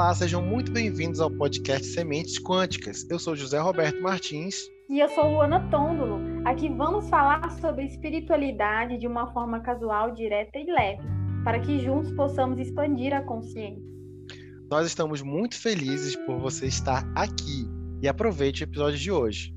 [0.00, 3.06] Olá, sejam muito bem-vindos ao podcast Sementes Quânticas.
[3.10, 4.56] Eu sou José Roberto Martins.
[4.88, 6.18] E eu sou Luana Tôndolo.
[6.46, 11.02] Aqui vamos falar sobre espiritualidade de uma forma casual, direta e leve,
[11.44, 13.84] para que juntos possamos expandir a consciência.
[14.70, 17.68] Nós estamos muito felizes por você estar aqui
[18.00, 19.54] e aproveite o episódio de hoje.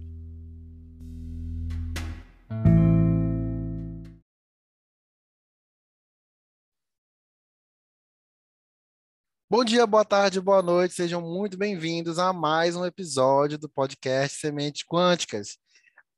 [9.54, 14.40] Bom dia, boa tarde, boa noite, sejam muito bem-vindos a mais um episódio do podcast
[14.40, 15.60] Sementes Quânticas.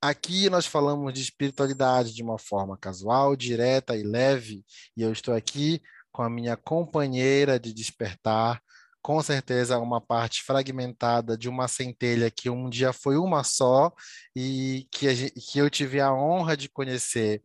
[0.02, 4.63] Aqui nós falamos de espiritualidade de uma forma casual, direta e leve,
[4.95, 5.81] e eu estou aqui
[6.13, 8.62] com a minha companheira de despertar,
[9.02, 13.91] com certeza uma parte fragmentada de uma centelha que um dia foi uma só
[14.34, 17.43] e que, gente, que eu tive a honra de conhecer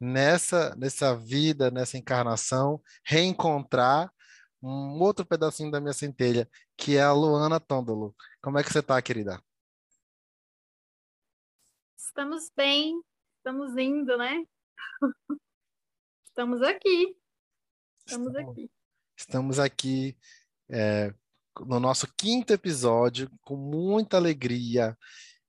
[0.00, 4.13] nessa, nessa vida, nessa encarnação, reencontrar
[4.64, 8.16] um outro pedacinho da minha centelha, que é a Luana Tondolo.
[8.42, 9.42] Como é que você está, querida?
[11.96, 12.98] Estamos bem,
[13.36, 14.42] estamos indo, né?
[16.24, 17.16] Estamos aqui.
[18.06, 18.70] Estamos, estamos aqui.
[19.16, 20.16] Estamos aqui
[20.70, 21.14] é,
[21.60, 24.96] no nosso quinto episódio, com muita alegria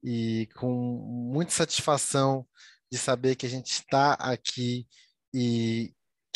[0.04, 0.70] e com
[1.32, 2.46] muita satisfação
[2.92, 4.86] de saber que a gente está aqui
[5.34, 5.95] e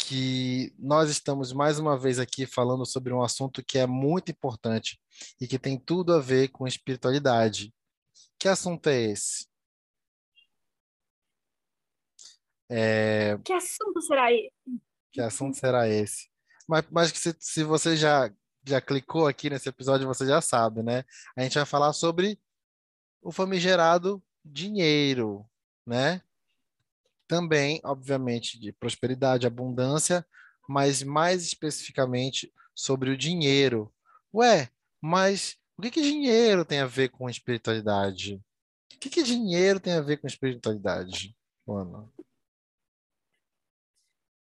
[0.10, 5.00] que nós estamos mais uma vez aqui falando sobre um assunto que é muito importante
[5.40, 7.72] e que tem tudo a ver com espiritualidade.
[8.40, 9.48] Que assunto é esse?
[12.68, 13.38] É...
[13.46, 14.52] Que assunto será esse?
[15.12, 16.28] Que assunto será esse?
[16.68, 18.34] Mas, mas se, se você já,
[18.66, 21.04] já clicou aqui nesse episódio, você já sabe, né?
[21.38, 22.40] A gente vai falar sobre
[23.22, 25.46] o famigerado dinheiro,
[25.86, 26.24] né?
[27.30, 30.26] Também, obviamente, de prosperidade, abundância,
[30.68, 33.94] mas mais especificamente sobre o dinheiro.
[34.34, 34.68] Ué,
[35.00, 38.42] mas o que, que dinheiro tem a ver com espiritualidade?
[38.92, 41.36] O que, que dinheiro tem a ver com espiritualidade,
[41.68, 42.12] Ana?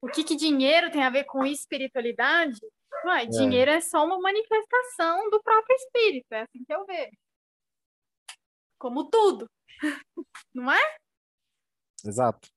[0.01, 2.59] O que, que dinheiro tem a ver com espiritualidade?
[3.05, 3.25] Ué, é.
[3.27, 7.17] dinheiro é só uma manifestação do próprio espírito, é assim que eu vejo.
[8.77, 9.49] Como tudo,
[10.53, 10.97] não é?
[12.05, 12.52] Exato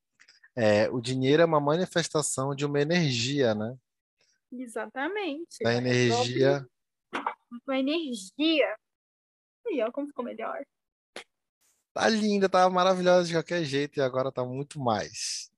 [0.57, 3.77] é, o dinheiro é uma manifestação de uma energia, né?
[4.51, 5.63] Exatamente.
[5.63, 6.67] Da energia.
[7.67, 8.77] Uma energia.
[9.67, 10.65] E olha como ficou melhor.
[11.93, 15.51] Tá linda, tá maravilhosa de qualquer jeito e agora tá muito mais.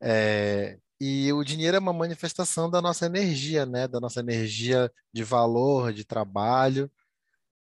[0.00, 3.86] É, e o dinheiro é uma manifestação da nossa energia, né?
[3.86, 6.90] Da nossa energia de valor, de trabalho.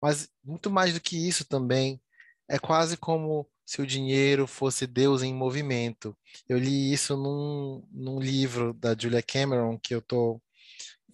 [0.02, 2.02] Mas muito mais do que isso também,
[2.48, 6.16] é quase como se o dinheiro fosse Deus em movimento.
[6.48, 10.42] Eu li isso num, num livro da Julia Cameron que eu estou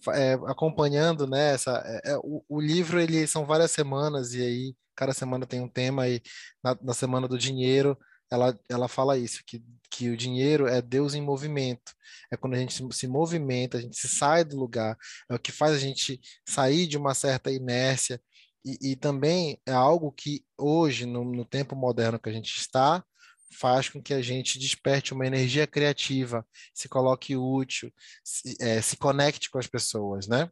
[0.08, 1.54] é, acompanhando, né?
[1.54, 5.60] Essa, é, é, o, o, livro ele são várias semanas e aí cada semana tem
[5.60, 6.20] um tema e
[6.62, 7.96] na, na semana do dinheiro
[8.30, 11.92] ela, ela fala isso que, que o dinheiro é Deus em movimento.
[12.32, 14.96] É quando a gente se, movimenta, a gente se sai do lugar,
[15.28, 18.20] é o que faz a gente sair de uma certa inércia
[18.64, 23.04] e, e também é algo que hoje, no, no tempo moderno que a gente está,
[23.52, 27.92] faz com que a gente desperte uma energia criativa, se coloque útil,
[28.24, 30.50] se, é, se conecte com as pessoas, né?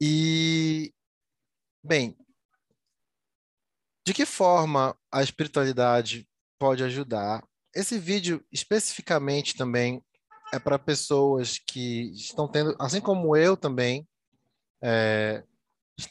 [0.00, 0.94] E,
[1.84, 2.16] bem,
[4.06, 6.26] de que forma a espiritualidade
[6.58, 7.46] pode ajudar?
[7.74, 10.02] Esse vídeo especificamente também
[10.52, 14.08] é para pessoas que estão tendo, assim como eu também,
[14.82, 15.44] é,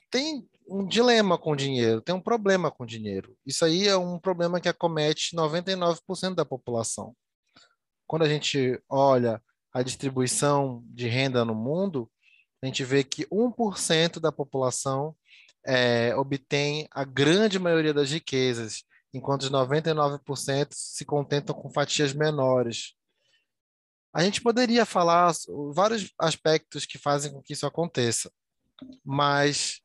[0.09, 3.35] tem um dilema com dinheiro, tem um problema com dinheiro.
[3.45, 7.15] Isso aí é um problema que acomete 99% da população.
[8.07, 9.41] Quando a gente olha
[9.73, 12.09] a distribuição de renda no mundo,
[12.61, 15.15] a gente vê que 1% da população
[15.65, 18.83] é, obtém a grande maioria das riquezas,
[19.13, 22.93] enquanto os 99% se contentam com fatias menores.
[24.13, 25.31] A gente poderia falar
[25.73, 28.31] vários aspectos que fazem com que isso aconteça.
[29.03, 29.81] Mas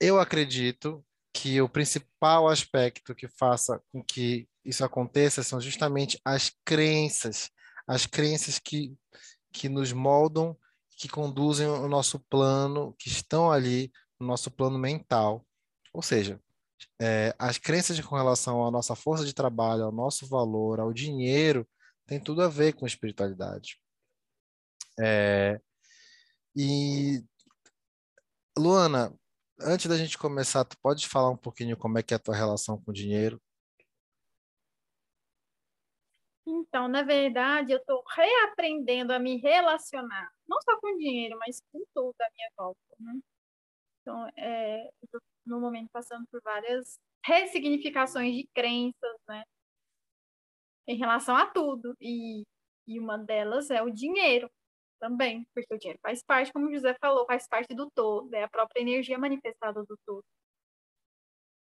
[0.00, 6.50] eu acredito que o principal aspecto que faça com que isso aconteça são justamente as
[6.64, 7.50] crenças,
[7.86, 8.96] as crenças que,
[9.52, 10.56] que nos moldam,
[10.96, 15.46] que conduzem o nosso plano, que estão ali no nosso plano mental.
[15.92, 16.40] Ou seja,
[17.00, 21.66] é, as crenças com relação à nossa força de trabalho, ao nosso valor, ao dinheiro,
[22.04, 23.80] tem tudo a ver com espiritualidade.
[24.98, 25.60] É,
[26.56, 27.22] e,
[28.56, 29.14] Luana,
[29.60, 32.34] antes da gente começar, tu pode falar um pouquinho como é que é a tua
[32.34, 33.40] relação com o dinheiro?
[36.46, 41.84] Então, na verdade, eu estou reaprendendo a me relacionar, não só com dinheiro, mas com
[41.94, 42.80] tudo à minha volta.
[42.98, 43.20] Né?
[44.00, 49.44] Então, é, estou, no momento, passando por várias ressignificações de crenças, né?
[50.86, 51.94] Em relação a tudo.
[52.00, 52.44] E,
[52.86, 54.50] e uma delas é o dinheiro
[54.98, 58.44] também, porque o dinheiro faz parte, como o José falou, faz parte do todo, é
[58.44, 60.24] a própria energia manifestada do todo.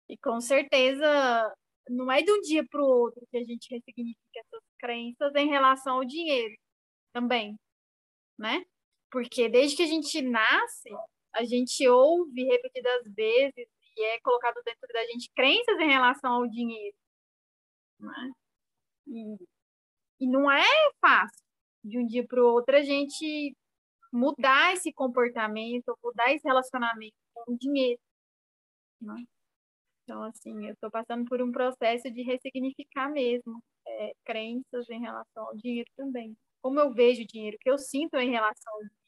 [0.09, 1.53] E com certeza
[1.89, 5.47] não é de um dia para o outro que a gente ressignifica essas crenças em
[5.47, 6.55] relação ao dinheiro
[7.13, 7.55] também,
[8.37, 8.63] né?
[9.11, 10.89] Porque desde que a gente nasce,
[11.33, 13.67] a gente ouve repetidas vezes
[13.97, 16.95] e é colocado dentro da gente crenças em relação ao dinheiro,
[17.99, 18.31] né?
[19.07, 19.37] E,
[20.21, 20.63] e não é
[21.01, 21.48] fácil
[21.83, 23.55] de um dia para o outro a gente
[24.11, 27.99] mudar esse comportamento, mudar esse relacionamento com o dinheiro.
[29.01, 29.23] Né?
[30.03, 35.47] Então, assim, eu estou passando por um processo de ressignificar mesmo é, crenças em relação
[35.47, 36.35] ao dinheiro também.
[36.61, 38.99] Como eu vejo o dinheiro, o que eu sinto em relação ao dinheiro.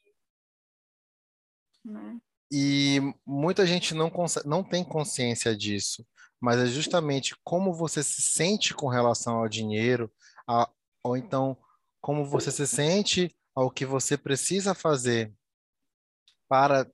[1.84, 2.20] Né?
[2.52, 4.12] E muita gente não,
[4.44, 6.06] não tem consciência disso,
[6.40, 10.12] mas é justamente como você se sente com relação ao dinheiro,
[10.46, 10.70] a,
[11.02, 11.56] ou então
[12.02, 15.32] como você se sente ao que você precisa fazer
[16.48, 16.90] para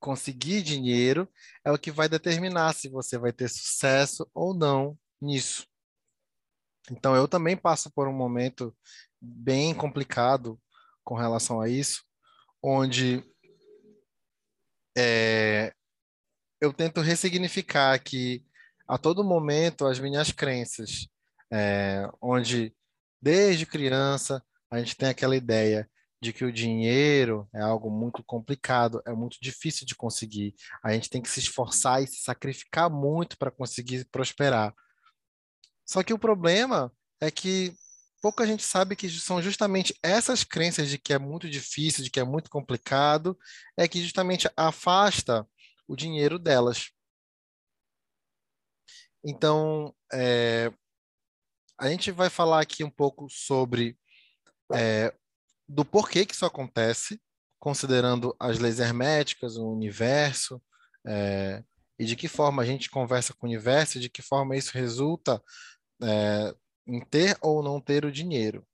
[0.00, 1.26] conseguir dinheiro
[1.64, 5.66] é o que vai determinar se você vai ter sucesso ou não nisso.
[6.90, 8.76] Então, eu também passo por um momento
[9.18, 10.60] bem complicado
[11.02, 12.04] com relação a isso,
[12.62, 13.24] onde
[14.96, 15.72] é,
[16.60, 18.44] eu tento ressignificar que
[18.86, 21.08] a todo momento as minhas crenças,
[21.50, 22.74] é, onde
[23.24, 25.88] desde criança a gente tem aquela ideia
[26.20, 30.54] de que o dinheiro é algo muito complicado, é muito difícil de conseguir.
[30.82, 34.74] A gente tem que se esforçar e se sacrificar muito para conseguir prosperar.
[35.86, 37.74] Só que o problema é que
[38.20, 42.20] pouca gente sabe que são justamente essas crenças de que é muito difícil, de que
[42.20, 43.38] é muito complicado,
[43.76, 45.46] é que justamente afasta
[45.86, 46.90] o dinheiro delas.
[49.22, 50.70] Então, é,
[51.78, 53.98] a gente vai falar aqui um pouco sobre
[54.72, 55.14] é,
[55.68, 57.20] do porquê que isso acontece,
[57.58, 60.62] considerando as leis herméticas, o universo,
[61.06, 61.62] é,
[61.98, 64.72] e de que forma a gente conversa com o universo, e de que forma isso
[64.72, 65.42] resulta
[66.02, 66.54] é,
[66.86, 68.66] em ter ou não ter o dinheiro.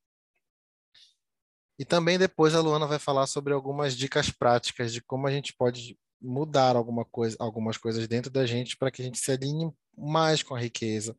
[1.79, 5.55] E também depois a Luana vai falar sobre algumas dicas práticas de como a gente
[5.55, 9.73] pode mudar alguma coisa, algumas coisas dentro da gente para que a gente se alinhe
[9.96, 11.17] mais com a riqueza,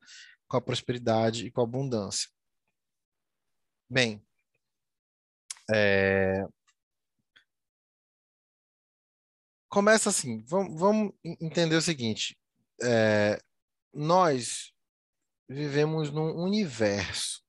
[0.51, 2.30] com a prosperidade e com a abundância.
[3.89, 4.21] Bem,
[5.74, 6.45] é...
[9.69, 12.38] Começa assim, vamos, entender o seguinte:
[12.83, 13.42] é...
[13.94, 14.74] nós
[15.48, 17.42] vivemos num universo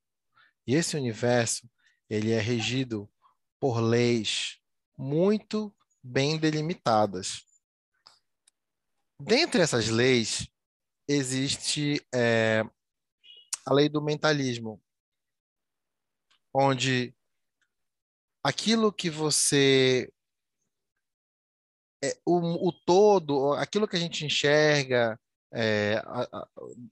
[0.64, 1.68] e esse universo
[2.08, 3.10] ele é regido
[3.58, 4.60] por leis
[4.96, 7.42] muito bem delimitadas.
[9.18, 10.48] Dentre essas leis
[11.08, 12.64] existe é,
[13.66, 14.80] a lei do mentalismo,
[16.52, 17.14] onde
[18.42, 20.12] aquilo que você
[22.02, 25.18] é, o, o todo, aquilo que a gente enxerga,
[25.52, 26.48] é, a, a,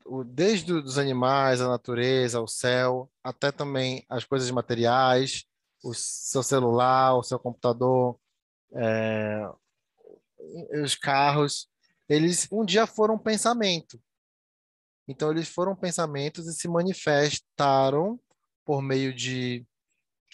[0.07, 5.45] o, desde os animais, a natureza, o céu, até também as coisas materiais,
[5.83, 8.19] o seu celular, o seu computador,
[8.75, 9.51] é,
[10.83, 11.69] os carros,
[12.09, 14.01] eles um dia foram pensamento.
[15.11, 18.19] Então, eles foram pensamentos e se manifestaram
[18.65, 19.67] por meio de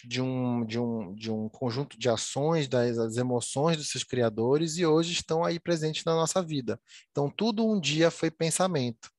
[0.05, 4.77] de um, de um, de um conjunto de ações, das, das emoções dos seus criadores,
[4.77, 6.79] e hoje estão aí presentes na nossa vida.
[7.09, 9.11] Então, tudo um dia foi pensamento.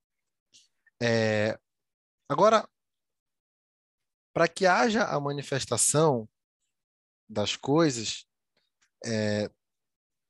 [1.03, 1.59] É,
[2.29, 2.69] agora,
[4.33, 6.29] para que haja a manifestação
[7.29, 8.25] das coisas,
[9.05, 9.51] é,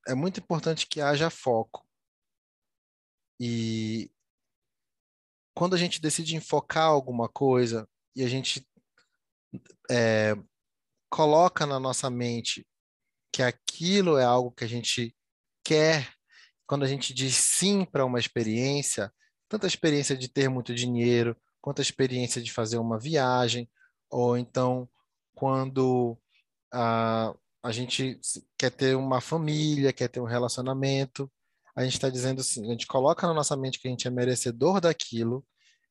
[0.06, 1.86] é muito importante que haja foco.
[3.38, 4.10] E
[5.58, 7.84] quando a gente decide enfocar alguma coisa
[8.14, 8.64] e a gente
[9.90, 10.36] é,
[11.10, 12.64] coloca na nossa mente
[13.32, 15.12] que aquilo é algo que a gente
[15.64, 16.14] quer,
[16.64, 19.12] quando a gente diz sim para uma experiência,
[19.48, 23.68] tanto a experiência de ter muito dinheiro, quanto a experiência de fazer uma viagem,
[24.08, 24.88] ou então
[25.34, 26.16] quando
[26.72, 27.34] a,
[27.64, 28.20] a gente
[28.56, 31.28] quer ter uma família, quer ter um relacionamento,
[31.78, 34.10] a gente está dizendo assim, a gente coloca na nossa mente que a gente é
[34.10, 35.46] merecedor daquilo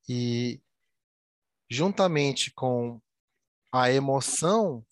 [0.08, 0.62] e
[1.70, 3.01] juntamente com
[3.72, 4.86] a emoção,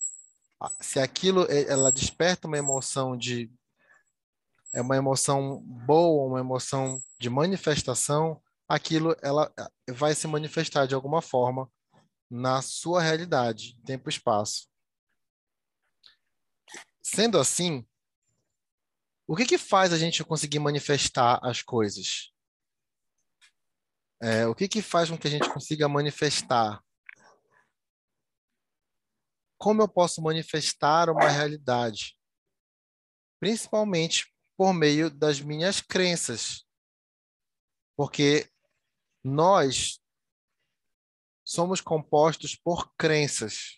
[0.80, 3.52] se aquilo ela desperta uma emoção de
[4.72, 9.52] é uma emoção boa, uma emoção de manifestação, aquilo ela
[9.90, 11.70] vai se manifestar de alguma forma
[12.30, 14.66] na sua realidade, tempo e espaço.
[17.02, 17.86] Sendo assim,
[19.26, 22.32] o que, que faz a gente conseguir manifestar as coisas?
[24.22, 26.82] É, o que, que faz com que a gente consiga manifestar?
[29.58, 32.16] Como eu posso manifestar uma realidade?
[33.40, 36.64] Principalmente por meio das minhas crenças.
[37.96, 38.50] Porque
[39.24, 40.00] nós
[41.44, 43.76] somos compostos por crenças.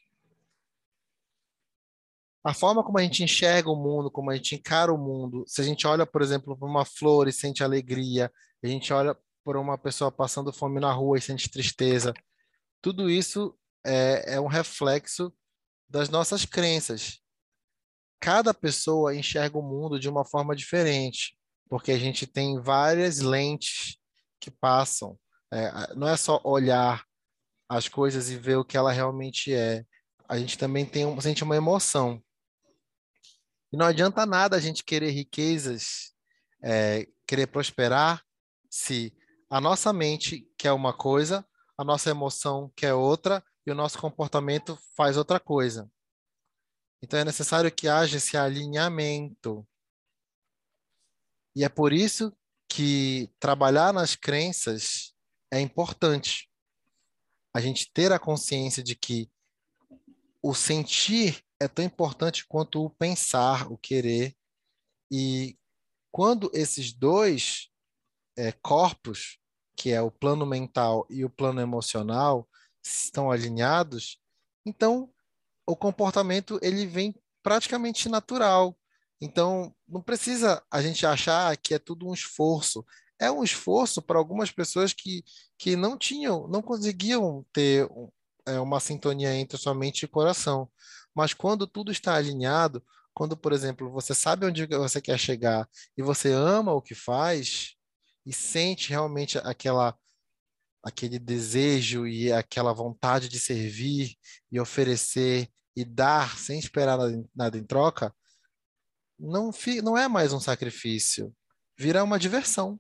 [2.45, 5.61] A forma como a gente enxerga o mundo, como a gente encara o mundo, se
[5.61, 9.61] a gente olha, por exemplo, para uma flor e sente alegria, a gente olha para
[9.61, 12.15] uma pessoa passando fome na rua e sente tristeza,
[12.81, 15.33] tudo isso é, é um reflexo
[15.89, 17.19] das nossas crenças.
[18.21, 21.37] Cada pessoa enxerga o mundo de uma forma diferente,
[21.69, 23.97] porque a gente tem várias lentes
[24.41, 25.19] que passam.
[25.53, 27.05] É, não é só olhar
[27.69, 29.85] as coisas e ver o que ela realmente é.
[30.29, 32.23] A gente também tem um, sente uma emoção.
[33.73, 36.15] E não adianta nada a gente querer riquezas,
[36.63, 38.25] é, querer prosperar,
[38.71, 39.15] se
[39.51, 41.47] a nossa mente quer uma coisa,
[41.77, 45.91] a nossa emoção quer outra e o nosso comportamento faz outra coisa.
[47.03, 49.67] Então é necessário que haja esse alinhamento.
[51.55, 52.37] E é por isso
[52.69, 55.15] que trabalhar nas crenças
[55.51, 56.51] é importante
[57.55, 59.31] a gente ter a consciência de que
[60.43, 64.37] o sentir é tão importante quanto o pensar, o querer.
[65.11, 65.59] E
[66.11, 67.69] quando esses dois
[68.37, 69.39] é, corpos,
[69.77, 72.49] que é o plano mental e o plano emocional,
[72.83, 74.21] estão alinhados,
[74.65, 75.13] então
[75.67, 78.77] o comportamento ele vem praticamente natural.
[79.21, 82.85] Então, não precisa a gente achar que é tudo um esforço
[83.19, 85.25] é um esforço para algumas pessoas que,
[85.59, 87.89] que não tinham, não conseguiam ter
[88.47, 90.71] é, uma sintonia entre sua mente e coração.
[91.19, 92.81] Mas quando tudo está alinhado,
[93.13, 97.75] quando, por exemplo, você sabe onde você quer chegar e você ama o que faz
[98.25, 99.99] e sente realmente aquela
[100.81, 104.15] aquele desejo e aquela vontade de servir
[104.49, 106.97] e oferecer e dar sem esperar
[107.35, 108.15] nada, em troca,
[109.19, 109.51] não,
[109.83, 111.35] não é mais um sacrifício,
[111.77, 112.79] vira uma diversão.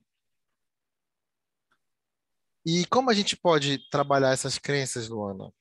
[2.64, 5.52] E como a gente pode trabalhar essas crenças, Luana?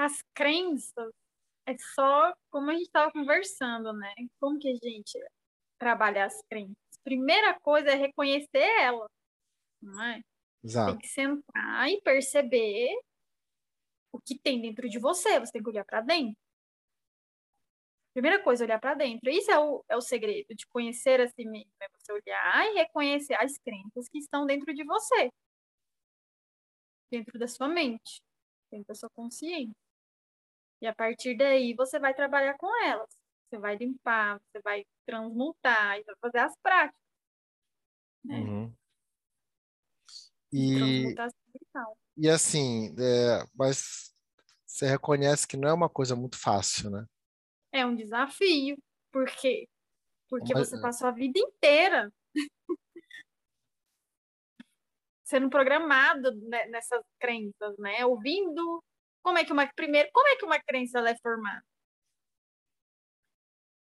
[0.00, 1.12] As crenças
[1.66, 4.14] é só como a gente estava conversando, né?
[4.40, 5.18] Como que a gente
[5.78, 6.74] trabalha as crenças?
[7.04, 9.10] Primeira coisa é reconhecer elas,
[9.82, 10.22] não é?
[10.64, 10.92] Exato.
[10.92, 12.88] Tem que sentar e perceber
[14.10, 15.38] o que tem dentro de você.
[15.38, 16.34] Você tem que olhar para dentro.
[18.14, 19.28] Primeira coisa, olhar para dentro.
[19.28, 21.70] Isso é o, é o segredo de conhecer a si mesmo.
[21.78, 25.30] É você olhar e reconhecer as crenças que estão dentro de você.
[27.12, 28.22] Dentro da sua mente.
[28.70, 29.89] Dentro da sua consciência.
[30.80, 33.08] E a partir daí, você vai trabalhar com elas.
[33.48, 37.00] Você vai limpar, você vai transmutar, e vai fazer as práticas.
[38.24, 38.36] Né?
[38.36, 38.74] Uhum.
[40.52, 41.14] E,
[42.16, 44.12] e assim, é, mas
[44.66, 47.06] você reconhece que não é uma coisa muito fácil, né?
[47.72, 48.76] É um desafio.
[49.12, 49.68] Por quê?
[50.28, 50.68] Porque Mas...
[50.68, 50.80] você é.
[50.80, 52.12] passou a vida inteira
[55.24, 56.32] sendo programado
[56.68, 58.04] nessas crenças, né?
[58.06, 58.82] Ouvindo
[59.22, 61.62] como é que uma primeiro, como é que uma crença é formada?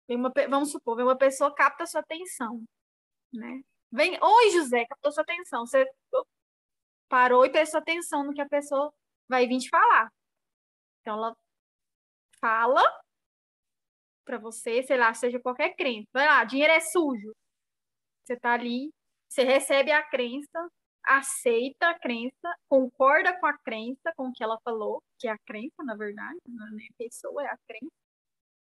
[0.10, 2.64] Uma, vamos supor, uma pessoa capta sua atenção,
[3.34, 3.62] né?
[3.92, 5.66] Vem, oi José, captou sua atenção.
[5.66, 5.86] Você
[7.10, 8.94] parou e prestou atenção no que a pessoa
[9.30, 10.12] vai vir te falar.
[11.02, 11.36] Então ela
[12.40, 12.82] fala
[14.26, 16.08] para você, sei lá, seja qualquer crença.
[16.14, 17.34] Vai lá, dinheiro é sujo.
[18.24, 18.92] Você tá ali,
[19.30, 20.70] você recebe a crença,
[21.06, 25.38] aceita a crença, concorda com a crença, com o que ela falou, que é a
[25.46, 27.92] crença, na verdade, não é nem a pessoa, é a crença.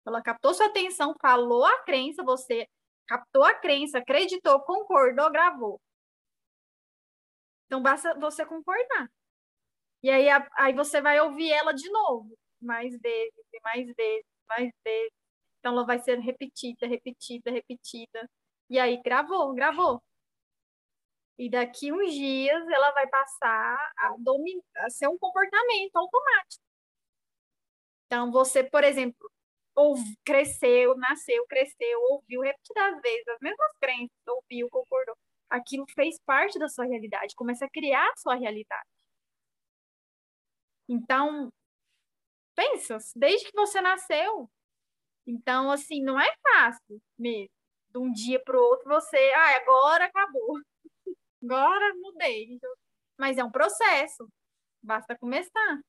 [0.05, 2.67] Ela captou sua atenção, falou a crença, você
[3.07, 5.79] captou a crença, acreditou, concordou, gravou.
[7.65, 9.09] Então basta você concordar.
[10.03, 13.33] E aí, aí você vai ouvir ela de novo, mais vezes,
[13.63, 15.11] mais vezes, mais vezes.
[15.59, 18.29] Então ela vai ser repetida, repetida, repetida.
[18.69, 20.01] E aí gravou, gravou.
[21.37, 26.63] E daqui uns dias ela vai passar a, dominar, a ser um comportamento automático.
[28.05, 29.31] Então você, por exemplo,
[29.75, 29.95] ou
[30.25, 35.15] cresceu, nasceu, cresceu, ouviu repetidas vezes as mesmas crenças, ouviu, concordou.
[35.49, 38.87] Aquilo fez parte da sua realidade, começa a criar a sua realidade.
[40.87, 41.49] Então,
[42.55, 44.49] pensa, desde que você nasceu,
[45.25, 47.49] então, assim, não é fácil mesmo.
[47.89, 50.59] De um dia para o outro você, ah, agora acabou.
[51.43, 52.59] Agora mudei.
[53.17, 54.27] Mas é um processo.
[54.81, 55.81] Basta começar.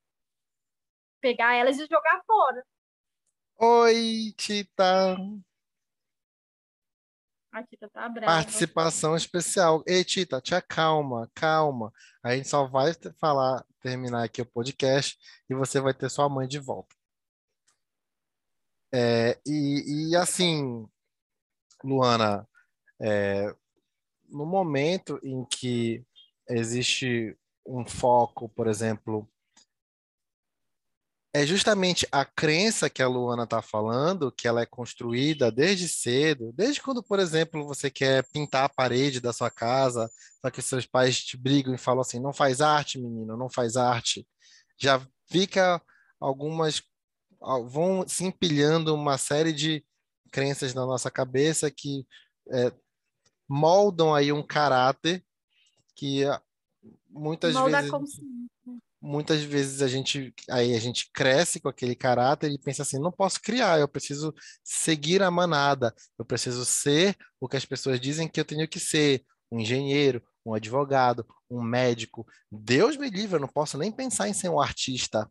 [1.21, 2.65] Pegar elas e jogar fora.
[3.59, 5.17] Oi, Tita.
[7.53, 8.33] A Tita tá brava.
[8.33, 9.85] Participação especial.
[9.87, 11.93] Ei, Tita, te acalma, calma.
[12.23, 15.19] A gente só vai falar, terminar aqui o podcast
[15.49, 16.97] e você vai ter sua mãe de volta.
[18.95, 20.89] É, e, e assim,
[21.85, 22.49] Luana,
[23.01, 23.55] é,
[24.33, 26.05] no momento em que
[26.49, 27.37] existe
[27.67, 29.29] um foco, por exemplo,
[31.35, 36.53] é justamente a crença que a Luana está falando, que ela é construída desde cedo,
[36.53, 40.11] desde quando, por exemplo, você quer pintar a parede da sua casa,
[40.43, 43.77] só que seus pais te brigam e falam assim: não faz arte, menino, não faz
[43.77, 44.27] arte.
[44.79, 45.81] Já fica
[46.21, 46.83] algumas.
[47.67, 49.83] vão se empilhando uma série de
[50.31, 52.07] crenças na nossa cabeça que
[52.51, 52.73] é,
[53.49, 55.25] moldam aí um caráter
[55.95, 56.23] que
[57.11, 58.21] muitas Molda vezes
[59.03, 63.11] muitas vezes a gente aí a gente cresce com aquele caráter e pensa assim, não
[63.11, 64.33] posso criar, eu preciso
[64.63, 68.79] seguir a manada, eu preciso ser o que as pessoas dizem que eu tenho que
[68.79, 72.27] ser, um engenheiro, um advogado, um médico.
[72.51, 75.31] Deus me livre, eu não posso nem pensar em ser um artista.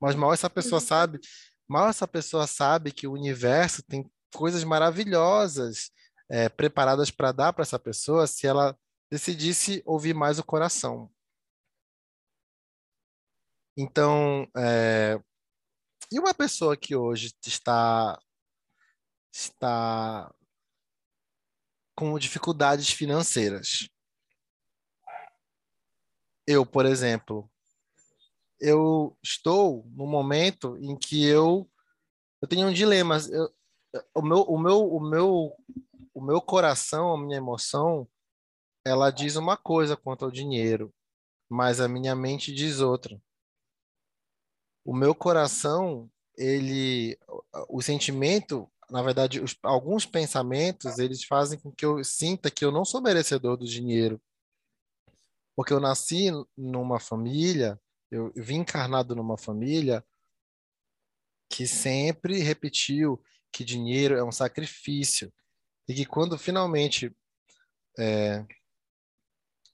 [0.00, 1.20] Mas mal essa pessoa sabe,
[1.68, 5.90] mal essa pessoa sabe que o universo tem coisas maravilhosas
[6.28, 8.78] é, preparadas para dar para essa pessoa se ela
[9.10, 11.12] decidisse ouvir mais o coração.
[13.76, 15.20] Então, é,
[16.10, 18.18] e uma pessoa que hoje está
[19.32, 20.30] está
[21.96, 23.88] com dificuldades financeiras.
[26.46, 27.50] Eu, por exemplo,
[28.60, 31.70] eu estou no momento em que eu
[32.42, 33.18] eu tenho um dilema.
[33.30, 33.48] Eu,
[34.14, 35.56] o meu o meu o meu
[36.14, 38.06] o meu coração, a minha emoção,
[38.84, 40.92] ela diz uma coisa quanto ao dinheiro,
[41.48, 43.20] mas a minha mente diz outra
[44.84, 47.18] o meu coração, ele,
[47.68, 52.72] o sentimento, na verdade, os, alguns pensamentos, eles fazem com que eu sinta que eu
[52.72, 54.20] não sou merecedor do dinheiro.
[55.54, 60.04] Porque eu nasci numa família, eu vim encarnado numa família
[61.48, 65.32] que sempre repetiu que dinheiro é um sacrifício.
[65.86, 67.14] E que quando finalmente,
[67.98, 68.44] é,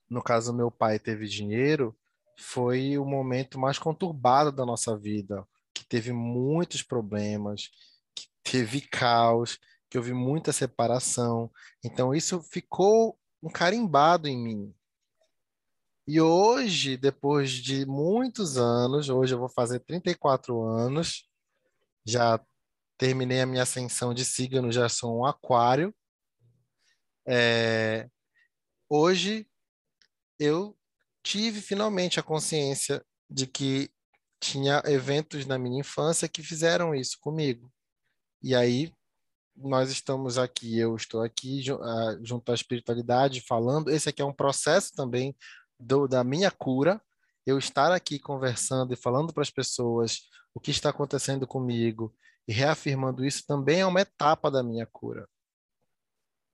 [0.09, 1.97] no caso, meu pai teve dinheiro,
[2.37, 7.69] foi o momento mais conturbado da nossa vida, que teve muitos problemas,
[8.15, 11.51] que teve caos, que houve muita separação.
[11.83, 14.75] Então isso ficou um carimbado em mim.
[16.07, 21.29] E hoje, depois de muitos anos, hoje eu vou fazer 34 anos,
[22.03, 22.43] já
[22.99, 25.95] terminei a minha ascensão de signo, já sou um aquário.
[27.25, 28.09] É,
[28.89, 29.47] hoje
[30.37, 30.77] eu
[31.23, 33.89] tive finalmente a consciência de que
[34.37, 37.71] tinha eventos na minha infância que fizeram isso comigo.
[38.43, 38.93] E aí
[39.55, 41.63] nós estamos aqui, eu estou aqui
[42.21, 43.89] junto à espiritualidade falando.
[43.89, 45.33] Esse aqui é um processo também
[45.79, 47.01] do, da minha cura.
[47.45, 50.19] Eu estar aqui conversando e falando para as pessoas
[50.53, 52.13] o que está acontecendo comigo
[52.49, 55.29] e reafirmando isso também é uma etapa da minha cura.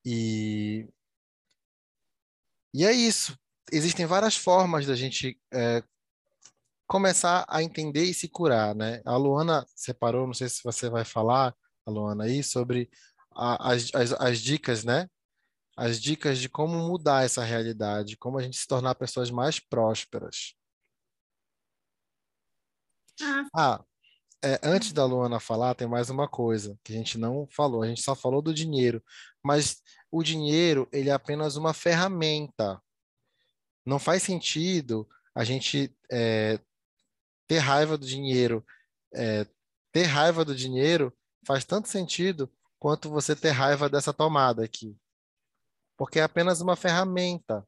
[0.04, 0.88] E,
[2.74, 3.36] e é isso
[3.72, 5.84] existem várias formas da gente é,
[6.88, 9.02] começar a entender e se curar, né?
[9.06, 11.56] A Luana separou, não sei se você vai falar,
[11.88, 12.90] Luana, aí, sobre
[13.32, 15.10] a, as, as, as dicas, né?
[15.78, 20.56] As dicas de como mudar essa realidade, como a gente se tornar pessoas mais prósperas.
[23.22, 23.86] Ah, ah
[24.46, 27.82] é, antes da Luana falar, tem mais uma coisa que a gente não falou.
[27.84, 29.04] A gente só falou do dinheiro,
[29.44, 29.82] mas
[30.12, 32.82] o dinheiro ele é apenas uma ferramenta
[33.86, 36.60] não faz sentido a gente é,
[37.48, 38.66] ter raiva do dinheiro.
[39.14, 39.46] É,
[39.92, 41.14] ter raiva do dinheiro
[41.46, 44.98] faz tanto sentido quanto você ter raiva dessa tomada aqui.
[45.96, 47.66] Porque é apenas uma ferramenta.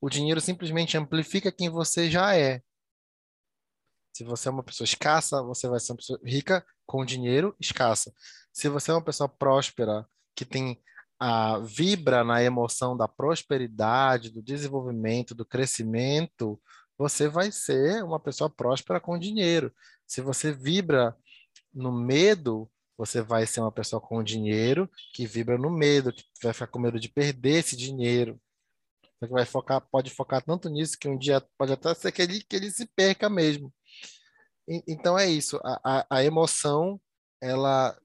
[0.00, 2.60] O dinheiro simplesmente amplifica quem você já é.
[4.12, 8.12] Se você é uma pessoa escassa, você vai ser uma pessoa rica com dinheiro escassa.
[8.52, 10.80] Se você é uma pessoa próspera, que tem
[11.18, 16.60] a, vibra na emoção da prosperidade, do desenvolvimento, do crescimento,
[16.98, 19.72] você vai ser uma pessoa próspera com dinheiro.
[20.06, 21.16] Se você vibra
[21.72, 26.52] no medo, você vai ser uma pessoa com dinheiro que vibra no medo, que vai
[26.52, 28.38] ficar com medo de perder esse dinheiro.
[29.20, 32.42] Você vai focar, pode focar tanto nisso que um dia pode até ser que ele,
[32.42, 33.72] que ele se perca mesmo.
[34.66, 35.58] Então é isso.
[35.64, 37.00] A, a, a emoção
[37.40, 37.98] ela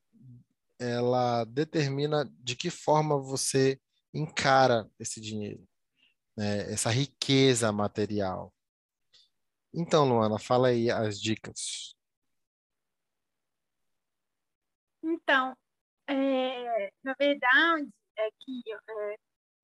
[0.79, 3.79] ela determina de que forma você
[4.13, 5.67] encara esse dinheiro.
[6.37, 8.53] né, essa riqueza material.
[9.73, 11.95] Então, Luana, fala aí as dicas.
[15.03, 15.55] Então,
[16.07, 19.15] é, na verdade, é que, é,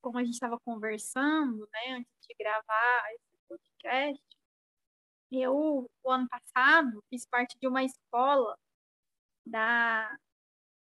[0.01, 4.32] como a gente estava conversando, né, antes de gravar esse podcast,
[5.41, 8.57] eu, o ano passado, fiz parte de uma escola
[9.45, 10.15] da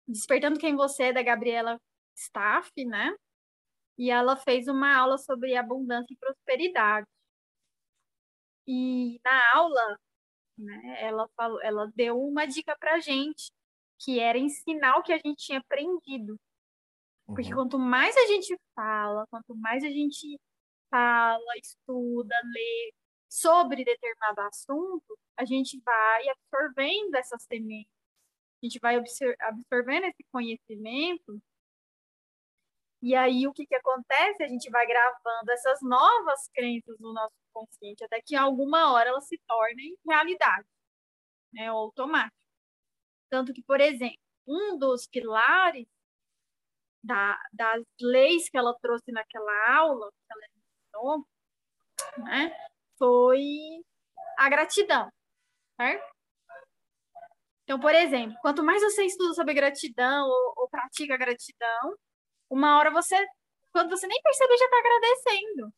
[0.07, 1.79] Despertando Quem Você é, da Gabriela
[2.15, 3.15] Staff, né?
[3.97, 7.07] E ela fez uma aula sobre abundância e prosperidade.
[8.67, 9.99] E na aula,
[10.57, 13.51] né, ela falou, ela deu uma dica pra gente,
[13.99, 16.39] que era ensinar o que a gente tinha aprendido.
[17.25, 17.55] Porque uhum.
[17.55, 20.39] quanto mais a gente fala, quanto mais a gente
[20.89, 22.93] fala, estuda, lê
[23.31, 27.91] sobre determinado assunto, a gente vai absorvendo essas sementes.
[28.61, 31.41] A gente vai absorvendo esse conhecimento
[33.01, 34.43] e aí o que, que acontece?
[34.43, 39.09] A gente vai gravando essas novas crenças no nosso consciente, até que em alguma hora
[39.09, 40.67] elas se tornem realidade,
[41.53, 41.71] né?
[41.71, 42.35] Ou automático.
[43.29, 44.17] Tanto que, por exemplo,
[44.47, 45.87] um dos pilares
[47.03, 51.27] da, das leis que ela trouxe naquela aula, que ela ensinou,
[52.25, 52.71] né?
[53.01, 53.41] Foi
[54.37, 55.09] a gratidão,
[55.75, 56.13] certo?
[57.63, 61.95] Então, por exemplo, quanto mais você estuda sobre gratidão ou, ou pratica gratidão,
[62.47, 63.15] uma hora você,
[63.73, 65.73] quando você nem percebe, já está agradecendo.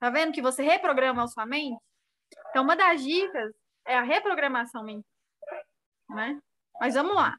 [0.00, 1.80] Tá vendo que você reprograma a sua mente?
[2.50, 3.52] Então, uma das dicas
[3.86, 5.04] é a reprogramação mental,
[6.10, 6.40] né?
[6.80, 7.36] Mas vamos lá.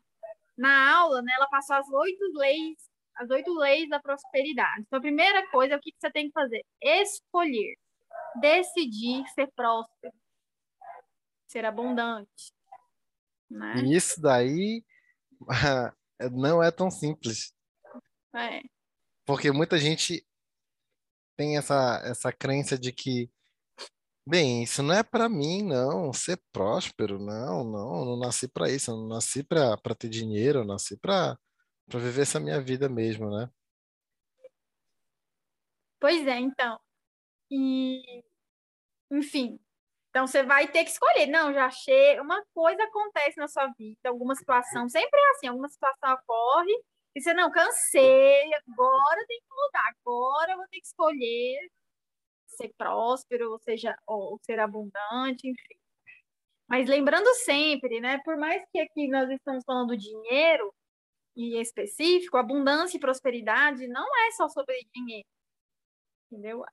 [0.57, 2.77] Na aula, né, ela passou as oito leis,
[3.17, 4.83] as oito leis da prosperidade.
[4.87, 6.63] Então, a primeira coisa, o que, que você tem que fazer?
[6.81, 7.75] Escolher,
[8.39, 10.13] decidir ser próspero,
[11.47, 12.53] ser abundante.
[13.49, 13.75] Né?
[13.83, 14.83] E isso daí
[16.31, 17.53] não é tão simples.
[18.35, 18.61] É.
[19.25, 20.25] Porque muita gente
[21.37, 23.29] tem essa, essa crença de que,
[24.27, 28.91] bem, isso não é para mim, não, ser próspero, não, não, não nasci para isso,
[28.91, 31.37] eu não nasci para ter dinheiro, eu nasci para
[31.87, 33.49] viver essa minha vida mesmo, né?
[35.99, 36.82] Pois é, então.
[37.53, 38.23] E,
[39.11, 39.59] enfim,
[40.09, 41.27] então você vai ter que escolher.
[41.27, 42.21] Não, já chega.
[42.21, 46.73] Uma coisa acontece na sua vida, alguma situação, sempre é assim, alguma situação ocorre
[47.15, 51.69] e você, não, cansei, agora tem que mudar, agora eu vou ter que escolher
[52.47, 55.75] ser próspero, ou seja, ou ser abundante, enfim.
[56.67, 60.73] Mas lembrando sempre, né, por mais que aqui nós estamos falando de dinheiro,
[61.35, 65.27] e específico, abundância e prosperidade não é só sobre dinheiro,
[66.31, 66.63] entendeu?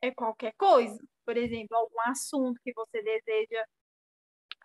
[0.00, 0.98] É qualquer coisa.
[1.24, 3.64] Por exemplo, algum assunto que você deseja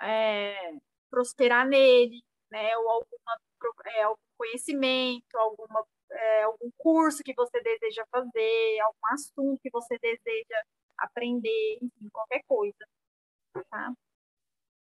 [0.02, 0.74] é,
[1.10, 2.78] prosperar nele, né?
[2.78, 3.40] Ou alguma
[3.86, 9.98] é, algum conhecimento, alguma, é, algum curso que você deseja fazer, algum assunto que você
[10.00, 10.64] deseja
[10.98, 12.88] aprender, enfim, qualquer coisa,
[13.70, 13.94] tá?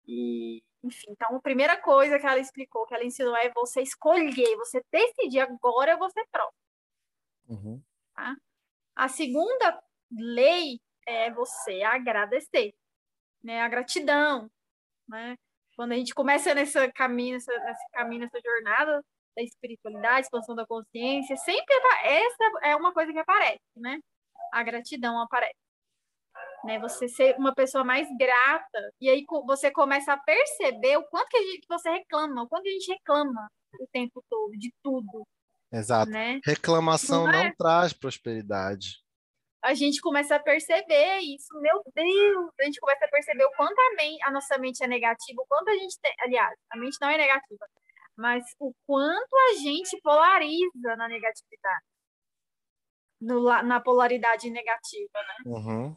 [0.06, 4.56] E, enfim, então a primeira coisa que ela explicou, que ela ensinou é você escolher,
[4.56, 6.58] você decidir agora eu vou ser próprio.
[7.48, 7.82] Uhum.
[8.14, 8.36] Tá?
[8.96, 12.72] A segunda lei é você agradecer,
[13.42, 13.62] né?
[13.62, 14.50] A gratidão,
[15.08, 15.36] né?
[15.76, 19.04] quando a gente começa nessa caminho, nessa, nesse caminho, nessa jornada
[19.36, 23.98] da espiritualidade, expansão da consciência, sempre essa é uma coisa que aparece, né?
[24.52, 25.56] A gratidão aparece.
[26.64, 26.78] Né?
[26.78, 31.36] Você ser uma pessoa mais grata, e aí você começa a perceber o quanto que,
[31.36, 35.26] a gente, você reclama, o quanto a gente reclama o tempo todo, de tudo.
[35.72, 36.10] Exato.
[36.10, 36.40] Né?
[36.44, 37.44] Reclamação não, é?
[37.44, 39.01] não traz prosperidade
[39.62, 43.78] a gente começa a perceber isso, meu Deus, a gente começa a perceber o quanto
[43.78, 46.98] a, mente, a nossa mente é negativa, o quanto a gente tem, aliás, a mente
[47.00, 47.66] não é negativa,
[48.16, 51.84] mas o quanto a gente polariza na negatividade,
[53.20, 55.34] no, na polaridade negativa, né?
[55.46, 55.96] Uhum.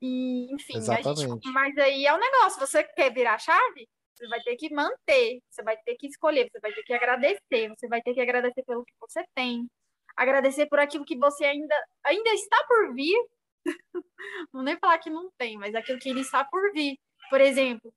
[0.00, 3.88] E, enfim, gente, mas aí é o um negócio, você quer virar chave?
[4.16, 7.68] Você vai ter que manter, você vai ter que escolher, você vai ter que agradecer,
[7.68, 9.68] você vai ter que agradecer pelo que você tem,
[10.16, 13.16] agradecer por aquilo que você ainda, ainda está por vir.
[14.52, 16.98] não nem falar que não tem, mas aquilo que ele está por vir.
[17.30, 17.92] Por exemplo,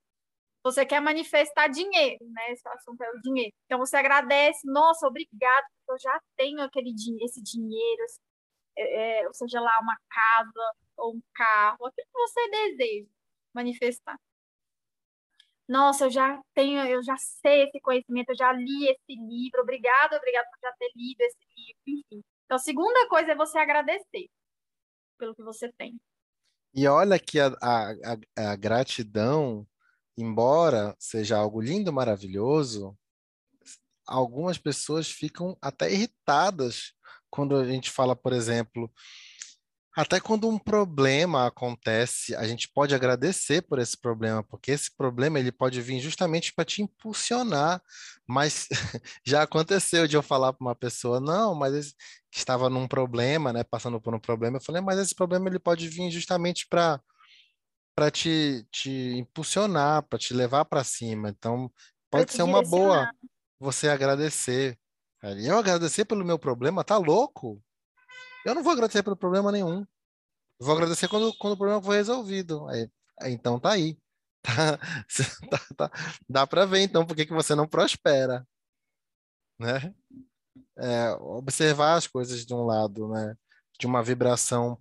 [0.64, 2.52] você quer manifestar dinheiro, né?
[2.52, 3.54] Esse assunto é o dinheiro.
[3.66, 8.04] Então você agradece, nossa, obrigado, porque eu já tenho aquele esse dinheiro,
[8.78, 13.10] é, é, ou seja lá, uma casa ou um carro, aquilo que você deseja
[13.54, 14.18] manifestar
[15.68, 20.14] nossa, eu já tenho, eu já sei esse conhecimento, eu já li esse livro, obrigado,
[20.14, 22.24] obrigado por já ter lido esse livro, enfim.
[22.46, 24.30] Então, a segunda coisa é você agradecer
[25.18, 26.00] pelo que você tem.
[26.74, 29.66] E olha que a, a, a gratidão,
[30.18, 32.96] embora seja algo lindo, maravilhoso,
[34.06, 36.94] algumas pessoas ficam até irritadas
[37.30, 38.92] quando a gente fala, por exemplo,
[39.96, 45.40] até quando um problema acontece, a gente pode agradecer por esse problema, porque esse problema
[45.40, 47.82] ele pode vir justamente para te impulsionar.
[48.28, 48.68] Mas
[49.26, 51.94] já aconteceu de eu falar para uma pessoa, não, mas
[52.32, 55.60] que estava num problema, né, passando por um problema, eu falei, mas esse problema ele
[55.60, 57.00] pode vir justamente para
[57.96, 61.30] para te, te impulsionar, para te levar para cima.
[61.30, 61.72] Então,
[62.12, 63.10] pode ser uma boa
[63.60, 64.78] você agradecer.
[65.24, 67.64] Eu agradecer pelo meu problema, tá louco?
[68.46, 69.86] Eu não vou agradecer pelo problema nenhum.
[70.60, 72.68] vou agradecer quando, quando o problema for resolvido.
[72.70, 73.98] Aí, aí então tá aí.
[74.46, 74.78] Tá,
[75.50, 75.92] tá, tá.
[76.30, 78.48] Dá para ver então por que, que você não prospera.
[79.60, 79.92] Né?
[80.78, 83.36] É, observar as coisas de um lado, né?
[83.80, 84.80] De uma vibração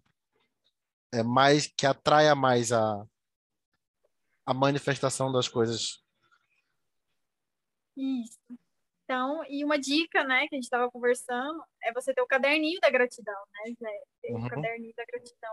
[1.10, 3.06] é mais que atraia mais a,
[4.44, 6.02] a manifestação das coisas.
[7.96, 8.38] Isso.
[9.04, 12.80] Então, e uma dica, né, que a gente estava conversando, é você ter o caderninho
[12.80, 14.02] da gratidão, né, Zé?
[14.22, 14.46] Ter uhum.
[14.46, 15.52] o caderninho da gratidão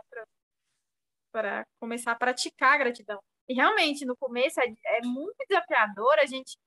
[1.31, 3.21] para começar a praticar a gratidão.
[3.49, 6.57] E realmente, no começo, é, é muito desafiador a gente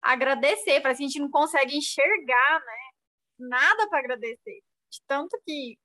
[0.00, 2.90] agradecer, que a gente não consegue enxergar, né,
[3.38, 4.62] nada para agradecer.
[4.90, 5.76] De tanto que,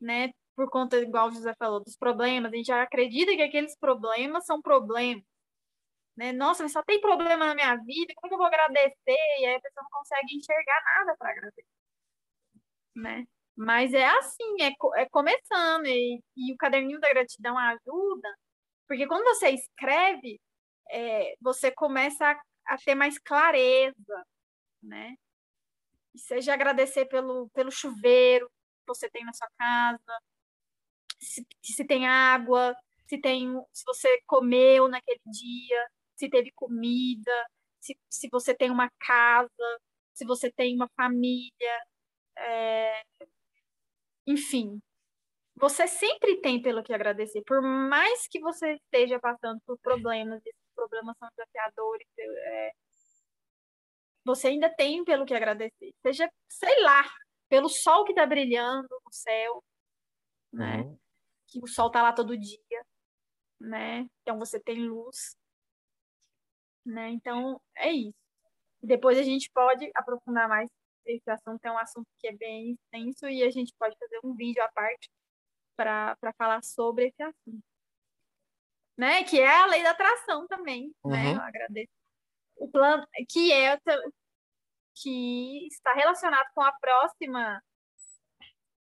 [0.00, 3.76] né, por conta, igual o José falou, dos problemas, a gente já acredita que aqueles
[3.78, 5.29] problemas são problemas
[6.20, 6.32] né?
[6.32, 8.92] Nossa, mas só tem problema na minha vida, como é que eu vou agradecer?
[9.40, 11.64] E aí a pessoa não consegue enxergar nada para agradecer,
[12.94, 13.26] né?
[13.56, 18.28] Mas é assim, é, é começando, e, e, o caderninho da gratidão ajuda,
[18.86, 20.38] porque quando você escreve,
[20.90, 24.26] é, você começa a, a, ter mais clareza,
[24.82, 25.16] né?
[26.16, 30.20] Seja agradecer pelo, pelo chuveiro que você tem na sua casa,
[31.18, 32.76] se, se tem água,
[33.08, 37.32] se tem se você comeu naquele dia, se teve comida,
[37.80, 39.80] se, se você tem uma casa,
[40.12, 41.82] se você tem uma família,
[42.36, 43.02] é...
[44.26, 44.80] enfim.
[45.56, 50.70] Você sempre tem pelo que agradecer, por mais que você esteja passando por problemas, esses
[50.74, 52.72] problemas são desafiadores, é...
[54.24, 55.94] você ainda tem pelo que agradecer.
[56.02, 57.02] Seja, sei lá,
[57.48, 59.64] pelo sol que está brilhando no céu,
[60.52, 60.82] né?
[60.82, 60.98] Uhum.
[61.46, 62.84] Que o sol está lá todo dia,
[63.58, 64.06] né?
[64.22, 65.39] Então você tem luz
[66.84, 67.10] né?
[67.10, 68.18] Então, é isso.
[68.82, 70.68] Depois a gente pode aprofundar mais
[71.06, 74.34] esse assunto, é um assunto que é bem extenso e a gente pode fazer um
[74.34, 75.10] vídeo à parte
[75.76, 77.64] para falar sobre esse assunto.
[78.96, 79.24] Né?
[79.24, 80.92] Que é a lei da atração também, né?
[81.04, 81.10] uhum.
[81.10, 81.32] né?
[81.34, 81.92] Eu agradeço.
[82.56, 83.78] O plano que é
[84.94, 87.62] que está relacionado com a próxima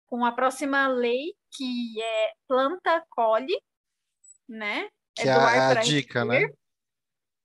[0.07, 3.57] com a próxima lei que é planta colhe,
[4.49, 4.89] né?
[5.15, 6.51] Que é, é a, a dica, né?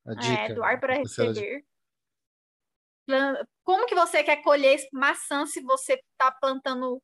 [0.06, 0.52] A é, dica.
[0.52, 1.66] É, doar para receber.
[3.64, 7.02] Como que você quer colher maçã se você está plantando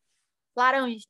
[0.55, 1.05] laranja?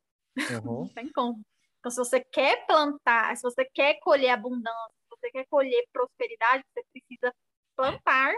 [0.64, 0.86] Uhum.
[0.86, 1.42] Não tem como.
[1.80, 6.64] Então, se você quer plantar, se você quer colher abundância, se você quer colher prosperidade,
[6.74, 7.34] você precisa
[7.76, 8.34] plantar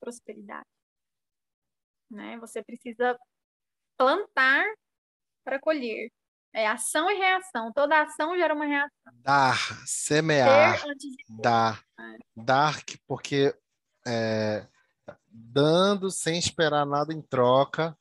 [0.00, 0.66] prosperidade.
[2.10, 2.38] Né?
[2.38, 3.16] Você precisa
[3.96, 4.64] plantar
[5.44, 6.10] para colher.
[6.54, 7.72] É ação e reação.
[7.72, 9.12] Toda ação gera uma reação.
[9.22, 10.82] Dar, semear,
[11.28, 11.82] dar.
[11.98, 12.18] É.
[12.36, 13.54] Dar, porque
[14.06, 14.66] é,
[15.26, 17.96] dando sem esperar nada em troca,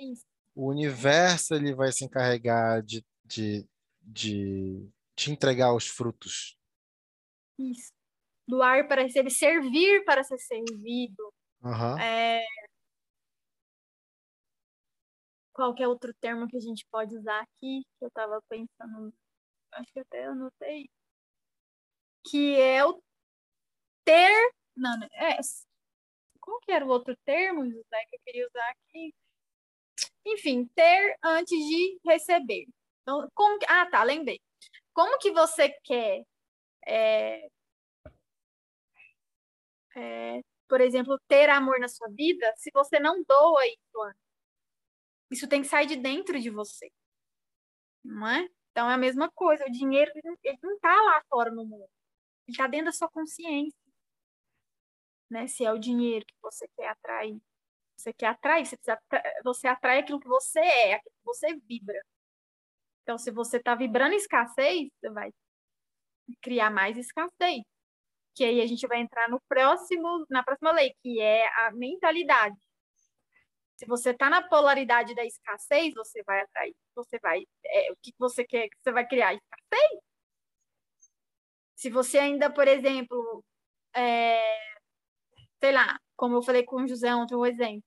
[0.00, 0.24] Isso.
[0.54, 3.64] o universo ele vai se encarregar de, de,
[4.00, 6.58] de te entregar os frutos.
[7.58, 7.92] Isso.
[8.48, 11.32] Doar para receber, servir para ser servido.
[11.62, 11.98] Uhum.
[11.98, 12.44] É,
[15.52, 19.12] qualquer outro termo que a gente pode usar aqui, que eu estava pensando,
[19.72, 20.88] acho que até anotei,
[22.24, 23.02] que é o
[24.04, 25.38] ter, não, é,
[26.40, 29.14] qual que era o outro termo, José, que eu queria usar aqui?
[30.26, 32.66] Enfim, ter antes de receber.
[33.02, 34.40] Então, como que, ah, tá, lembrei.
[34.94, 36.24] Como que você quer,
[36.86, 37.48] é,
[39.96, 44.21] é, por exemplo, ter amor na sua vida se você não doa isso antes?
[45.32, 46.90] Isso tem que sair de dentro de você.
[48.04, 48.48] Não é?
[48.70, 49.64] Então é a mesma coisa.
[49.66, 51.88] O dinheiro ele não está lá fora no mundo.
[52.46, 53.78] Ele está dentro da sua consciência.
[55.30, 55.46] Né?
[55.46, 57.38] Se é o dinheiro que você quer atrair.
[57.96, 59.00] Você quer atrair, você, precisa,
[59.44, 62.00] você atrai aquilo que você é, aquilo que você vibra.
[63.02, 65.30] Então, se você está vibrando escassez, você vai
[66.42, 67.62] criar mais escassez.
[68.34, 72.56] Que aí a gente vai entrar no próximo, na próxima lei, que é a mentalidade.
[73.82, 78.14] Se você está na polaridade da escassez, você vai atrair, você vai, é, o que
[78.16, 80.00] você quer, você vai criar escassez.
[81.74, 83.44] Se você ainda, por exemplo,
[83.94, 84.40] é,
[85.60, 87.82] sei lá, como eu falei com o José ontem, um exemplo.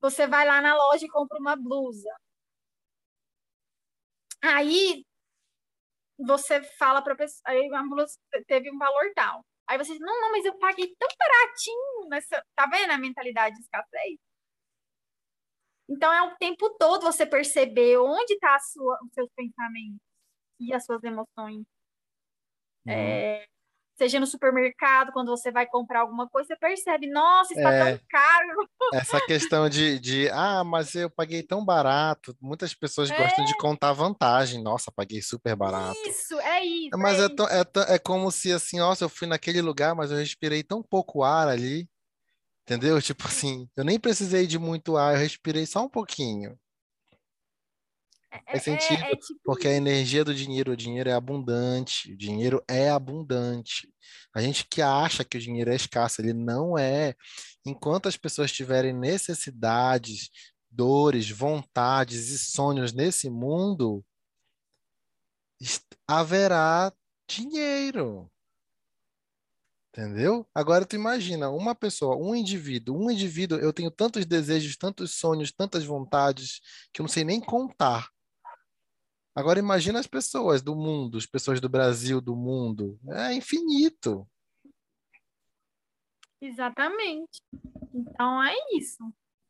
[0.00, 2.10] Você vai lá na loja e compra uma blusa.
[4.42, 5.04] Aí
[6.18, 9.44] você fala para a pessoa, aí a blusa teve um valor tal.
[9.74, 12.46] Aí você diz, não, não, mas eu paguei tão baratinho nessa.
[12.54, 14.20] Tá vendo a mentalidade de escassez?
[15.88, 20.00] Então é o tempo todo você perceber onde está os seus pensamentos
[20.60, 21.66] e as suas emoções.
[22.86, 22.92] Uhum.
[22.92, 23.48] É,
[23.96, 28.06] seja no supermercado, quando você vai comprar alguma coisa, você percebe, nossa, está é, tão
[28.08, 28.68] caro.
[28.92, 32.36] Essa questão de, de, ah, mas eu paguei tão barato.
[32.40, 33.16] Muitas pessoas é.
[33.16, 34.62] gostam de contar vantagem.
[34.62, 35.98] Nossa, paguei super barato.
[36.06, 36.98] Isso, é isso.
[36.98, 40.18] Mas é, é, é, é como se assim, nossa, eu fui naquele lugar, mas eu
[40.18, 41.88] respirei tão pouco ar ali.
[42.62, 43.00] Entendeu?
[43.00, 46.58] Tipo assim, eu nem precisei de muito ar, eu respirei só um pouquinho.
[48.46, 49.40] Faz é, é, sentido, é, é tipo...
[49.44, 53.88] porque a energia do dinheiro, o dinheiro é abundante, o dinheiro é abundante.
[54.34, 57.14] A gente que acha que o dinheiro é escasso, ele não é.
[57.64, 60.30] Enquanto as pessoas tiverem necessidades,
[60.70, 64.04] dores, vontades e sonhos nesse mundo,
[66.06, 66.92] haverá
[67.28, 68.30] dinheiro.
[69.96, 70.44] Entendeu?
[70.52, 75.52] Agora tu imagina, uma pessoa, um indivíduo, um indivíduo, eu tenho tantos desejos, tantos sonhos,
[75.52, 76.60] tantas vontades,
[76.92, 78.10] que eu não sei nem contar.
[79.34, 82.98] Agora imagina as pessoas do mundo, as pessoas do Brasil, do mundo.
[83.08, 84.28] É infinito.
[86.40, 87.42] Exatamente.
[87.92, 89.02] Então é isso.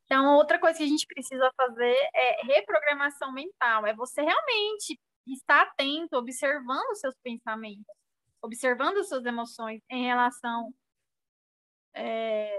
[0.05, 3.85] Então, outra coisa que a gente precisa fazer é reprogramação mental.
[3.85, 7.85] É você realmente estar atento, observando os seus pensamentos,
[8.41, 10.73] observando as suas emoções em relação.
[11.93, 12.55] É,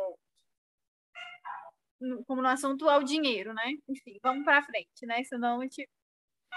[2.26, 3.72] como no assunto ao dinheiro, né?
[3.88, 5.22] Enfim, vamos para frente, né?
[5.24, 5.88] Senão a gente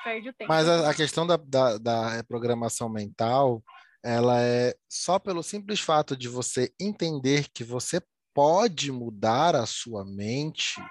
[0.03, 0.49] perde o tempo.
[0.49, 3.63] Mas a, a questão da, da, da reprogramação mental,
[4.03, 8.01] ela é só pelo simples fato de você entender que você
[8.33, 10.81] pode mudar a sua mente,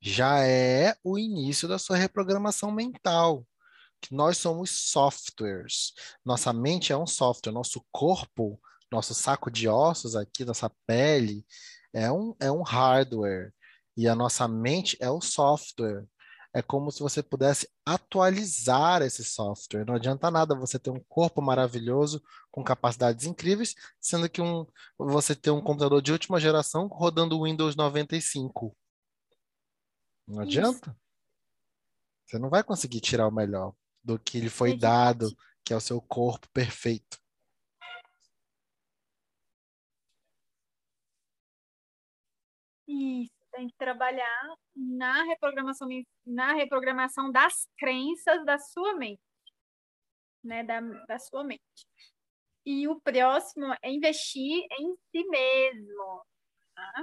[0.00, 3.44] já é o início da sua reprogramação mental.
[4.00, 5.92] Que nós somos softwares.
[6.24, 8.60] Nossa mente é um software, nosso corpo,
[8.92, 11.44] nosso saco de ossos aqui, nossa pele,
[11.92, 13.52] é um, é um hardware.
[13.96, 16.06] E a nossa mente é o software
[16.58, 19.84] é como se você pudesse atualizar esse software.
[19.84, 24.66] Não adianta nada você ter um corpo maravilhoso com capacidades incríveis, sendo que um,
[24.98, 28.76] você ter um computador de última geração rodando Windows 95.
[30.26, 30.90] Não adianta.
[30.90, 30.96] Isso.
[32.26, 35.80] Você não vai conseguir tirar o melhor do que lhe foi dado, que é o
[35.80, 37.20] seu corpo perfeito.
[42.88, 45.88] Isso tem que trabalhar na reprogramação,
[46.24, 49.20] na reprogramação das crenças da sua mente,
[50.44, 51.60] né, da, da sua mente.
[52.64, 56.22] E o próximo é investir em si mesmo.
[56.72, 57.02] Tá?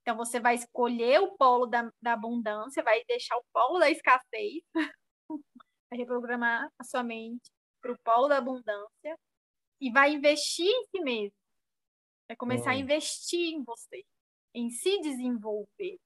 [0.00, 4.62] Então, você vai escolher o polo da, da abundância, vai deixar o polo da escassez,
[5.90, 7.50] vai reprogramar a sua mente
[7.82, 9.18] para o polo da abundância
[9.78, 11.36] e vai investir em si mesmo.
[12.28, 14.02] Vai começar a investir em você
[14.54, 15.98] em se desenvolver,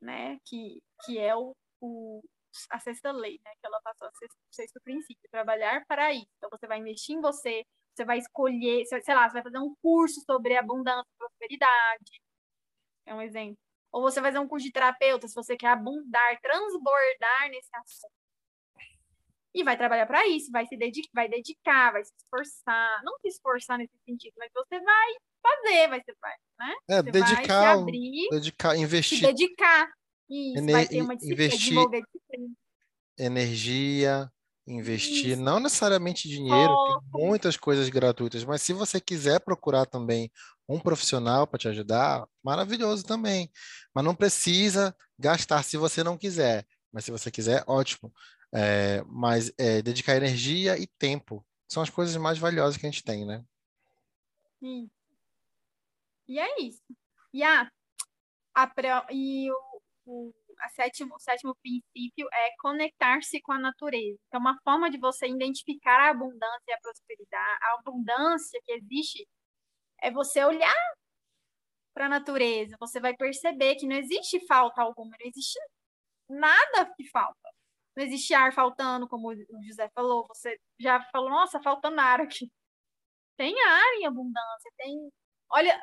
[0.00, 0.38] né?
[0.44, 2.22] Que, que é o, o,
[2.70, 3.52] a sexta lei, né?
[3.60, 6.28] Que ela passou a sexto, sexto princípio, trabalhar para isso.
[6.38, 9.74] Então, você vai investir em você, você vai escolher, sei lá, você vai fazer um
[9.82, 12.20] curso sobre abundância prosperidade,
[13.06, 13.58] é um exemplo.
[13.92, 18.12] Ou você vai fazer um curso de terapeuta, se você quer abundar, transbordar nesse assunto.
[19.52, 23.28] E vai trabalhar para isso, vai se dedicar, vai dedicar, vai se esforçar, não se
[23.28, 26.14] esforçar nesse sentido, mas você vai fazer, vai ser,
[26.58, 26.74] né?
[26.88, 29.18] É, Você dedicar, abrir, dedicar, investir.
[29.18, 29.88] Se dedicar.
[30.28, 32.54] Isso, Ener vai ter uma disciplina, investir disciplina.
[33.18, 34.32] energia,
[34.66, 35.42] investir, Isso.
[35.42, 40.30] não necessariamente dinheiro, tem muitas coisas gratuitas, mas se você quiser procurar também
[40.68, 43.50] um profissional para te ajudar, maravilhoso também.
[43.92, 46.64] Mas não precisa gastar se você não quiser.
[46.92, 48.12] Mas se você quiser, ótimo.
[48.52, 53.02] É, mas é, dedicar energia e tempo são as coisas mais valiosas que a gente
[53.02, 53.44] tem, né?
[54.60, 54.88] Sim.
[56.30, 56.80] E é isso.
[57.34, 57.68] E, a,
[58.54, 58.72] a,
[59.10, 64.18] e o, o, a sétimo, o sétimo princípio é conectar-se com a natureza.
[64.28, 69.26] Então, uma forma de você identificar a abundância e a prosperidade, a abundância que existe,
[70.02, 70.74] é você olhar
[71.94, 72.76] para a natureza.
[72.80, 75.58] Você vai perceber que não existe falta alguma, não existe
[76.28, 77.50] nada que falta.
[77.96, 80.26] Não existe ar faltando, como o José falou.
[80.28, 82.50] Você já falou, nossa, faltando ar aqui.
[83.36, 85.10] Tem ar em abundância, tem.
[85.50, 85.80] Olha,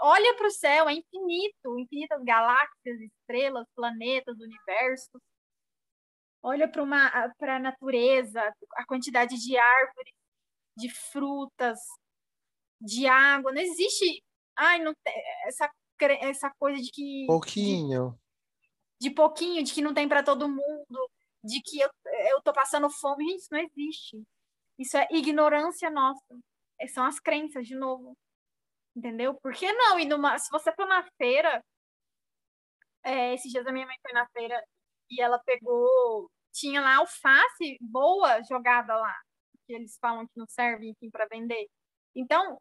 [0.00, 5.20] olha para o céu, é infinito, infinitas galáxias, estrelas, planetas, universos.
[6.42, 8.40] Olha para a natureza,
[8.76, 10.12] a quantidade de árvores,
[10.76, 11.78] de frutas,
[12.80, 13.52] de água.
[13.52, 14.22] Não existe,
[14.56, 14.94] ai, não
[15.46, 15.70] essa
[16.22, 18.18] essa coisa de que pouquinho.
[18.98, 21.10] de pouquinho, de que não tem para todo mundo,
[21.44, 21.90] de que eu,
[22.30, 23.24] eu tô passando fome.
[23.24, 24.22] Gente, isso não existe.
[24.78, 26.24] Isso é ignorância nossa.
[26.80, 28.16] É, são as crenças, de novo.
[28.96, 29.34] Entendeu?
[29.34, 29.98] Por que não?
[29.98, 31.62] E numa, se você for na feira,
[33.04, 34.62] é, esses dias a minha mãe foi na feira
[35.10, 36.30] e ela pegou.
[36.52, 39.16] Tinha lá alface boa jogada lá.
[39.66, 41.68] Que eles falam que não serve, enfim, para vender.
[42.14, 42.60] Então.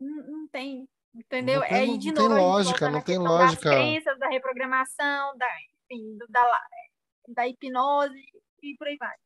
[0.00, 0.88] Não, não tem.
[1.14, 1.60] Entendeu?
[1.60, 3.70] Não tem, é, de não novo, tem lógica, não tem lógica.
[3.70, 6.60] Das crenças, da reprogramação, da, enfim, do, da,
[7.28, 8.18] da hipnose
[8.62, 9.16] e por aí vai.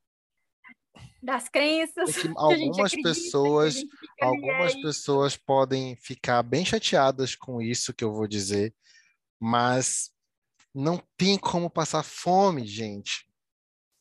[1.26, 2.16] Das crenças.
[2.16, 3.82] É que algumas pessoas,
[4.22, 8.72] algumas pessoas podem ficar bem chateadas com isso que eu vou dizer,
[9.40, 10.12] mas
[10.72, 13.28] não tem como passar fome, gente.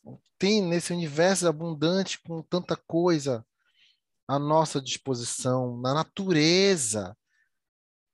[0.03, 3.43] Não tem nesse universo abundante com tanta coisa
[4.27, 7.17] à nossa disposição, na natureza.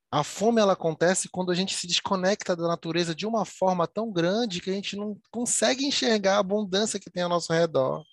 [0.09, 4.09] A fome ela acontece quando a gente se desconecta da natureza de uma forma tão
[4.09, 8.05] grande que a gente não consegue enxergar a abundância que tem ao nosso redor,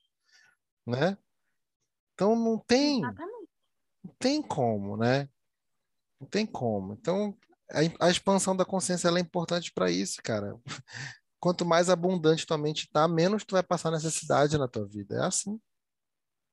[0.88, 1.16] né?
[2.14, 5.28] Então não tem, não tem como, né?
[6.20, 6.94] Não tem como.
[6.94, 7.36] Então
[7.70, 10.58] a, a expansão da consciência é importante para isso, cara.
[11.40, 15.16] Quanto mais abundante tua mente está, menos tu vai passar necessidade na tua vida.
[15.16, 15.60] É assim.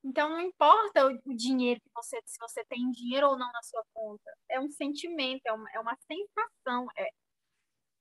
[0.04, 3.64] Então não importa o, o, dinheiro que você, se você tem dinheiro ou não na
[3.64, 4.32] sua conta.
[4.50, 6.88] É um sentimento, é uma, é uma sensação.
[6.96, 7.10] É,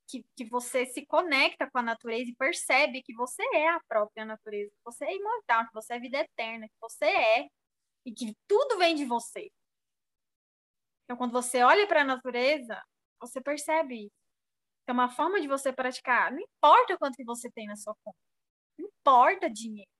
[0.07, 4.25] que, que você se conecta com a natureza e percebe que você é a própria
[4.25, 7.49] natureza, que você é imortal, que você é vida eterna, que você é
[8.07, 9.51] e que tudo vem de você.
[11.05, 12.83] Então, quando você olha para a natureza,
[13.21, 14.25] você percebe isso.
[14.87, 16.31] É uma forma de você praticar.
[16.31, 18.19] Não importa quanto que você tem na sua conta.
[18.79, 19.91] Não importa dinheiro.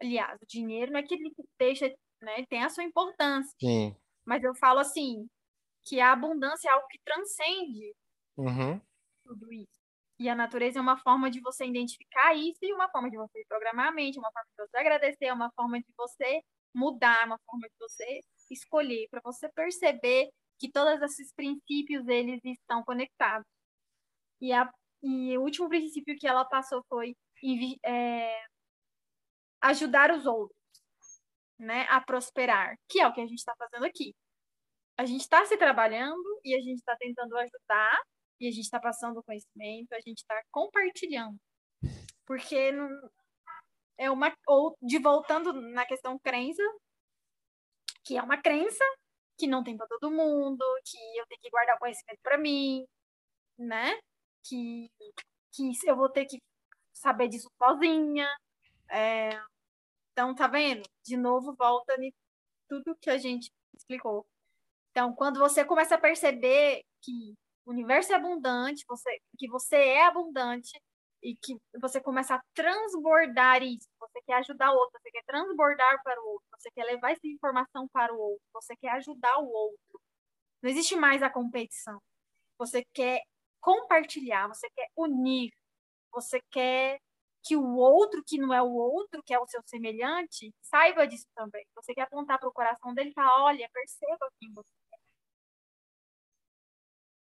[0.00, 1.88] Aliás, o dinheiro não é que ele deixa,
[2.20, 2.44] né?
[2.48, 3.54] Tem a sua importância.
[3.60, 3.96] Sim.
[4.24, 5.28] Mas eu falo assim,
[5.84, 7.94] que a abundância é algo que transcende
[8.36, 8.80] uhum.
[9.24, 9.84] Tudo isso.
[10.18, 13.44] E a natureza é uma forma de você identificar isso e uma forma de você
[13.48, 16.40] programar a mente, uma forma de você agradecer, uma forma de você
[16.72, 18.20] mudar, uma forma de você
[18.50, 23.46] escolher, para você perceber que todos esses princípios eles estão conectados.
[24.40, 24.70] E, a,
[25.02, 27.16] e o último princípio que ela passou foi
[27.84, 28.44] é,
[29.62, 30.56] ajudar os outros,
[31.58, 34.14] né, a prosperar, que é o que a gente está fazendo aqui.
[34.96, 38.00] A gente está se trabalhando e a gente está tentando ajudar
[38.40, 41.36] e a gente está passando o conhecimento, a gente está compartilhando,
[42.26, 42.88] porque não,
[43.98, 46.62] é uma ou de voltando na questão crença,
[48.04, 48.84] que é uma crença
[49.38, 52.84] que não tem para todo mundo, que eu tenho que guardar o conhecimento para mim,
[53.58, 53.98] né?
[54.44, 54.88] Que
[55.54, 56.38] que eu vou ter que
[56.92, 58.28] saber disso sozinha.
[58.90, 59.30] É,
[60.12, 60.82] então, tá vendo?
[61.04, 62.12] De novo, volta em
[62.68, 64.26] tudo que a gente explicou.
[64.90, 67.34] Então, quando você começa a perceber que
[67.66, 70.80] o universo é abundante, você, que você é abundante
[71.22, 76.02] e que você começa a transbordar isso, você quer ajudar o outro, você quer transbordar
[76.02, 79.50] para o outro, você quer levar essa informação para o outro, você quer ajudar o
[79.50, 80.00] outro.
[80.62, 82.00] Não existe mais a competição.
[82.58, 83.22] Você quer
[83.60, 85.50] compartilhar, você quer unir,
[86.12, 86.98] você quer
[87.44, 91.26] que o outro, que não é o outro, que é o seu semelhante, saiba disso
[91.34, 91.64] também.
[91.76, 94.83] Você quer apontar para o coração dele e falar: olha, perceba quem você é.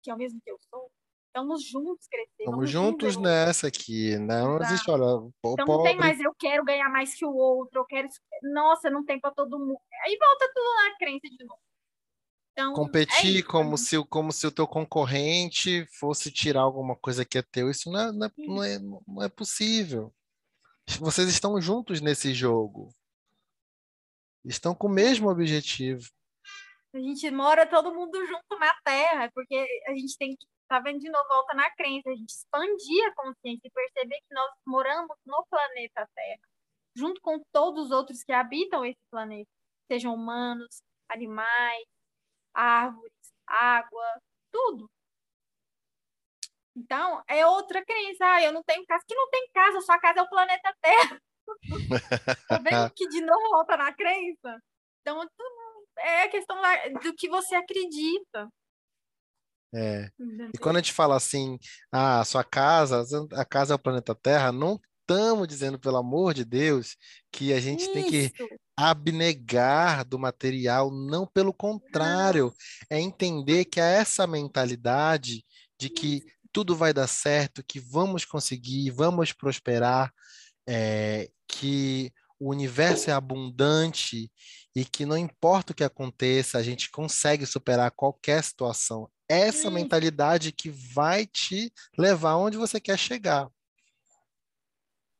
[0.02, 0.90] Que é o mesmo que eu sou.
[1.26, 2.32] Estamos juntos crescer.
[2.40, 4.42] Estamos juntos nessa aqui, né?
[4.42, 5.30] Não existe, olha.
[5.44, 8.08] Então não tem mais eu quero ganhar mais que o outro, eu quero.
[8.42, 9.78] Nossa, não tem para todo mundo.
[10.04, 11.60] Aí volta tudo na crença de novo.
[12.52, 17.38] Então, Competir é como, se, como se o teu concorrente fosse tirar alguma coisa que
[17.38, 20.12] é teu, isso não é, não é, não é, não é possível.
[20.98, 22.92] Vocês estão juntos nesse jogo.
[24.44, 26.08] Estão com o mesmo objetivo.
[26.94, 30.98] A gente mora todo mundo junto na Terra, porque a gente tem que, tá vendo
[31.00, 35.16] de novo, volta na crença, a gente expandir a consciência e perceber que nós moramos
[35.26, 36.40] no planeta Terra,
[36.96, 39.50] junto com todos os outros que habitam esse planeta,
[39.90, 41.84] sejam humanos, animais,
[42.54, 43.12] árvores,
[43.46, 44.20] água,
[44.52, 44.90] tudo.
[46.76, 48.24] Então, é outra crença.
[48.24, 49.04] Ah, eu não tenho casa.
[49.06, 51.20] Que não tem casa, sua casa é o planeta Terra.
[52.48, 54.62] tá vendo que de novo volta na crença?
[55.00, 55.28] Então,
[56.00, 56.56] é a questão
[57.02, 58.48] do que você acredita.
[59.74, 60.08] É.
[60.54, 61.58] E quando a gente fala assim,
[61.92, 66.44] ah, sua casa, a casa é o planeta Terra, não estamos dizendo, pelo amor de
[66.44, 66.96] Deus,
[67.32, 67.92] que a gente Isso.
[67.92, 68.32] tem que
[68.76, 72.52] abnegar do material, não pelo contrário,
[72.90, 75.44] é entender que é essa mentalidade
[75.78, 76.22] de que
[76.52, 80.12] tudo vai dar certo, que vamos conseguir, vamos prosperar,
[80.66, 84.30] é, que o universo é abundante
[84.78, 89.10] e que não importa o que aconteça, a gente consegue superar qualquer situação.
[89.28, 93.50] essa mentalidade que vai te levar onde você quer chegar.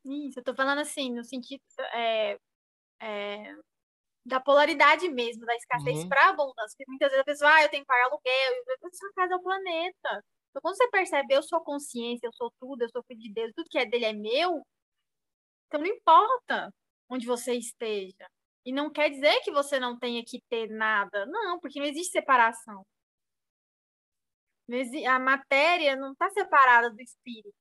[0.02, 1.61] Isso, eu tô falando assim, no sentido
[1.92, 2.38] é,
[3.02, 3.54] é,
[4.24, 6.09] da polaridade mesmo, da escassez uhum.
[6.09, 6.74] para abundância.
[6.76, 8.52] Porque muitas vezes a pessoa, ah, eu tenho que pagar aluguel,
[8.82, 10.24] eu sua casa é o planeta.
[10.48, 13.52] Então, quando você percebe, eu sou consciência, eu sou tudo, eu sou filho de Deus,
[13.54, 14.62] tudo que é dele é meu,
[15.66, 16.72] então não importa
[17.11, 18.26] onde você esteja.
[18.64, 21.26] E não quer dizer que você não tenha que ter nada.
[21.26, 22.84] Não, porque não existe separação.
[25.09, 27.54] A matéria não está separada do espírito.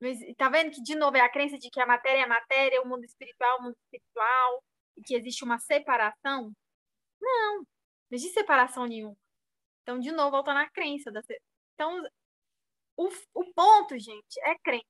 [0.00, 2.80] Está vendo que, de novo, é a crença de que a matéria é a matéria,
[2.82, 4.64] o mundo espiritual é o mundo espiritual,
[4.96, 6.52] e que existe uma separação?
[7.20, 7.66] Não, não
[8.12, 9.16] existe separação nenhuma.
[9.82, 11.10] Então, de novo, volta na crença.
[11.10, 11.20] Da...
[11.74, 12.02] Então,
[12.96, 14.84] o, o ponto, gente, é crença.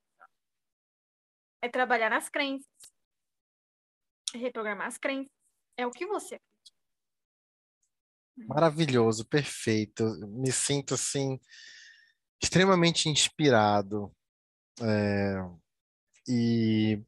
[1.61, 2.67] É trabalhar nas crenças.
[4.33, 5.38] É reprogramar as crenças.
[5.79, 6.73] É o que você acredita.
[8.35, 10.03] Maravilhoso, perfeito.
[10.27, 11.39] Me sinto assim
[12.41, 14.13] extremamente inspirado.
[14.81, 15.35] É,
[16.27, 17.01] e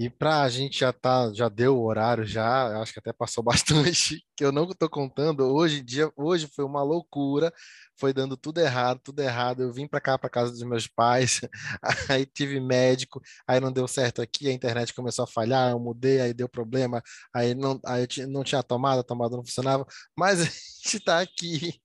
[0.00, 3.44] e para a gente já tá, já deu o horário já, acho que até passou
[3.44, 5.42] bastante, que eu não estou contando.
[5.52, 7.52] Hoje dia, hoje foi uma loucura,
[7.98, 9.62] foi dando tudo errado, tudo errado.
[9.62, 11.42] Eu vim para cá, para casa dos meus pais,
[12.08, 16.18] aí tive médico, aí não deu certo aqui, a internet começou a falhar, eu mudei,
[16.22, 17.02] aí deu problema,
[17.34, 19.86] aí não, aí não tinha tomada, a tomada não funcionava,
[20.16, 21.78] mas a gente está aqui,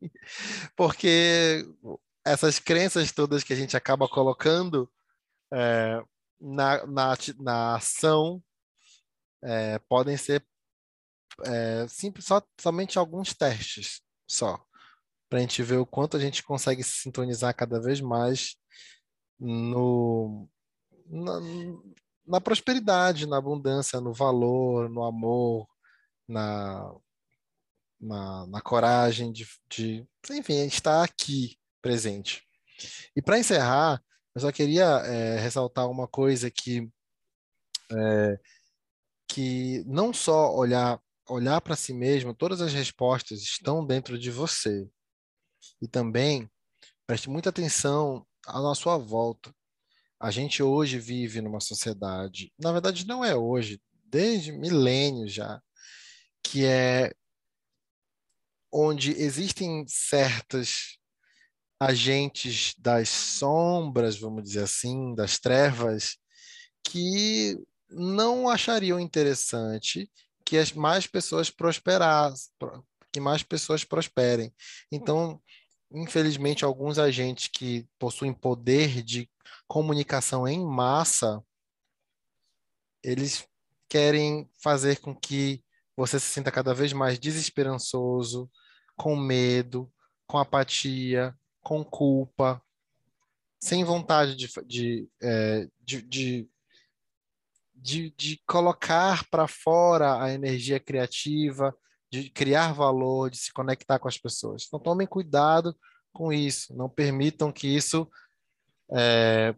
[0.78, 1.66] porque
[2.26, 4.90] essas crenças todas que a gente acaba colocando
[5.54, 6.02] é,
[6.40, 8.44] na, na, na ação
[9.44, 10.46] é, podem ser
[11.44, 14.64] é, simples, só, somente alguns testes só,
[15.30, 18.56] para a gente ver o quanto a gente consegue se sintonizar cada vez mais
[19.40, 20.48] no,
[21.06, 21.40] na,
[22.26, 25.68] na prosperidade, na abundância, no valor, no amor,
[26.28, 26.96] na,
[28.00, 32.44] na, na coragem de, de, enfim, estar aqui presente.
[33.16, 34.02] E para encerrar,
[34.36, 36.90] eu só queria é, ressaltar uma coisa que
[37.92, 38.40] é,
[39.28, 44.88] que não só olhar olhar para si mesmo, todas as respostas estão dentro de você.
[45.82, 46.50] E também
[47.08, 49.54] preste muita atenção à sua volta.
[50.20, 55.62] A gente hoje vive numa sociedade, na verdade não é hoje, desde milênios já,
[56.44, 57.14] que é
[58.72, 60.98] onde existem certas
[61.80, 66.18] agentes das sombras, vamos dizer assim, das trevas,
[66.84, 67.58] que
[67.90, 70.10] não achariam interessante
[70.46, 72.52] que as mais pessoas prosperassem,
[73.12, 74.54] que mais pessoas prosperem.
[74.92, 75.42] Então,
[75.92, 79.30] infelizmente, alguns agentes que possuem poder de
[79.68, 81.42] comunicação em massa,
[83.04, 83.48] eles
[83.90, 85.64] querem fazer com que
[85.96, 88.50] você se sinta cada vez mais desesperançoso,
[88.96, 89.92] com medo,
[90.28, 91.36] com apatia,
[91.66, 92.62] com culpa,
[93.60, 96.50] sem vontade de, de, é, de, de,
[97.74, 101.76] de, de colocar para fora a energia criativa,
[102.12, 104.66] de criar valor, de se conectar com as pessoas.
[104.68, 105.76] Então, tomem cuidado
[106.14, 106.76] com isso.
[106.76, 108.08] Não permitam que isso
[108.92, 109.56] é,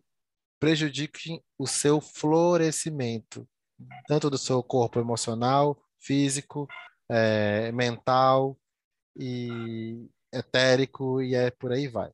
[0.61, 3.45] prejudique o seu florescimento,
[4.07, 6.69] tanto do seu corpo emocional, físico,
[7.09, 8.57] é, mental
[9.13, 12.11] e, etérico e é por aí vai.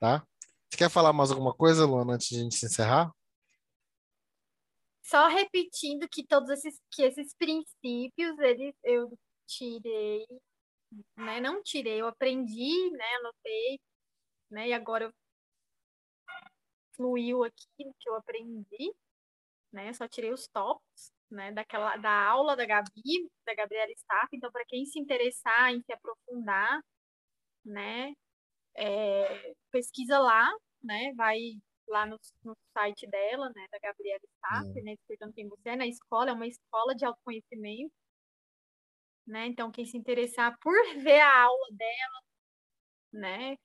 [0.00, 0.26] Tá?
[0.68, 3.12] Você quer falar mais alguma coisa, Luana, antes de a gente se encerrar?
[5.02, 9.16] Só repetindo que todos esses, que esses princípios, eles, eu
[9.46, 10.26] tirei,
[11.16, 11.40] né?
[11.40, 13.14] Não tirei, eu aprendi, né?
[13.20, 13.80] Anotei,
[14.50, 14.68] né?
[14.68, 15.12] E agora
[16.96, 18.92] fluiu aqui que eu aprendi,
[19.72, 19.92] né?
[19.92, 21.52] Só tirei os tópicos, né?
[21.52, 24.28] Daquela da aula da Gabi, da Gabriela Staff.
[24.32, 26.82] Então, para quem se interessar em se aprofundar,
[27.66, 28.12] né?
[28.76, 30.50] É, pesquisa lá,
[30.82, 31.12] né?
[31.16, 31.38] Vai
[31.88, 33.66] lá no, no, site dela, né?
[33.72, 34.84] Da Gabriela Staff, uhum.
[34.84, 34.94] né?
[34.96, 37.92] Despertando quem você é, na escola, é uma escola de autoconhecimento,
[39.26, 39.46] né?
[39.46, 42.22] Então, quem se interessar por ver a aula dela,
[43.12, 43.56] né?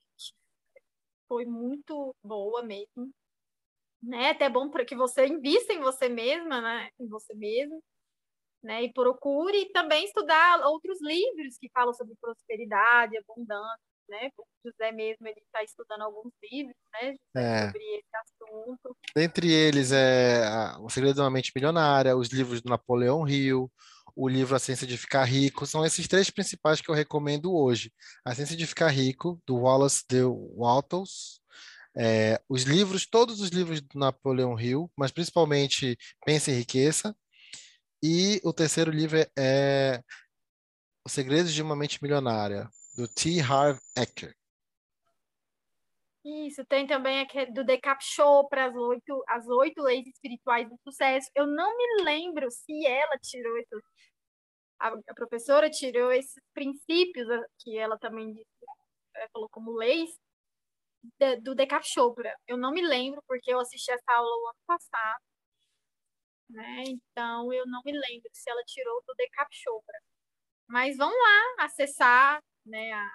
[1.28, 3.10] Foi muito boa mesmo,
[4.02, 4.30] né?
[4.30, 6.90] Até bom para que você invista em você mesma, né?
[7.00, 7.82] Em você mesmo,
[8.62, 8.82] né?
[8.84, 14.30] E procure também estudar outros livros que falam sobre prosperidade, abundância, né?
[14.36, 17.16] O José mesmo ele está estudando alguns livros, né?
[17.36, 17.66] É.
[17.66, 18.96] Sobre esse assunto.
[19.14, 20.44] Dentre eles é
[20.80, 23.70] O Segredo de uma Mente Milionária, os livros do Napoleão Hill,
[24.14, 27.92] o livro A Ciência de Ficar Rico, são esses três principais que eu recomendo hoje.
[28.24, 31.40] A Ciência de Ficar Rico, do Wallace de Walters,
[31.96, 37.14] é, os livros, todos os livros do Napoleão Hill, mas principalmente Pense em Riqueza,
[38.02, 40.02] e o terceiro livro é, é
[41.06, 43.40] Os Segredos de uma Mente Milionária, do T.
[43.40, 44.34] Harv Eker.
[46.24, 50.78] Isso, tem também aquele do Decap Show para as oito, as oito leis espirituais do
[50.84, 51.28] sucesso.
[51.34, 53.82] Eu não me lembro se ela tirou esses,
[54.78, 57.26] a, a professora tirou esses princípios
[57.58, 58.34] que ela também
[59.14, 60.10] ela falou como leis
[61.18, 62.34] de, do Decap Chopra.
[62.46, 65.22] Eu não me lembro porque eu assisti essa aula o ano passado,
[66.50, 66.84] né?
[66.86, 69.98] Então eu não me lembro se ela tirou do Decap Chopra.
[70.68, 73.08] Mas vão lá acessar, né, a,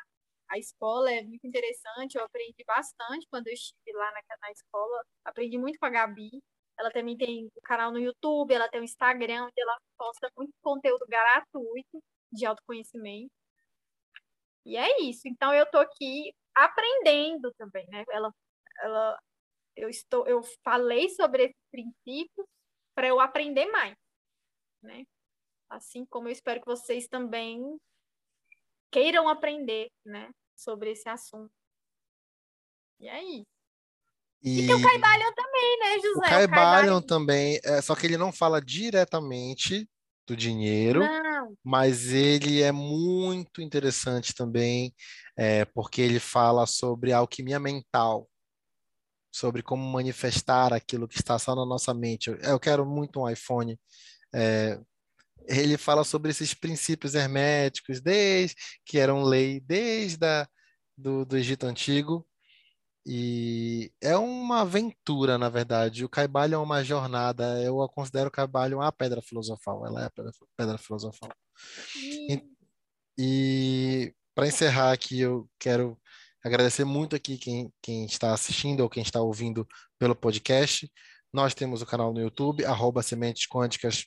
[0.51, 5.03] a escola é muito interessante, eu aprendi bastante quando eu estive lá na, na escola,
[5.25, 6.29] aprendi muito com a Gabi.
[6.79, 10.53] Ela também tem o canal no YouTube, ela tem o Instagram, onde ela posta muito
[10.61, 13.31] conteúdo gratuito de autoconhecimento.
[14.65, 15.27] E é isso.
[15.27, 18.03] Então eu tô aqui aprendendo também, né?
[18.09, 18.31] Ela,
[18.83, 19.19] ela,
[19.75, 22.47] eu estou, eu falei sobre esses princípios
[22.95, 23.95] para eu aprender mais,
[24.83, 25.03] né?
[25.69, 27.59] Assim como eu espero que vocês também
[28.91, 31.51] queiram aprender, né, sobre esse assunto.
[32.99, 33.57] E é isso.
[34.43, 36.19] E, e tem o Caibalion também, né, José?
[36.19, 39.89] O Caibalion também, é, só que ele não fala diretamente
[40.27, 41.55] do dinheiro, não.
[41.63, 44.93] mas ele é muito interessante também,
[45.37, 48.29] é, porque ele fala sobre alquimia mental,
[49.31, 52.29] sobre como manifestar aquilo que está só na nossa mente.
[52.29, 53.79] Eu, eu quero muito um iPhone.
[54.33, 54.79] É,
[55.47, 60.47] ele fala sobre esses princípios herméticos, desde que eram lei desde a,
[60.97, 62.27] do, do Egito Antigo.
[63.05, 66.03] E é uma aventura, na verdade.
[66.03, 67.61] O Caibalho é uma jornada.
[67.61, 69.85] Eu considero o Caibalho uma pedra filosofal.
[69.85, 71.31] Ela é a pedra, pedra filosofal.
[72.05, 72.43] E,
[73.17, 75.97] e para encerrar aqui, eu quero
[76.43, 79.65] agradecer muito aqui quem, quem está assistindo ou quem está ouvindo
[79.97, 80.91] pelo podcast.
[81.31, 84.05] Nós temos o canal no YouTube, arroba Sementes Quânticas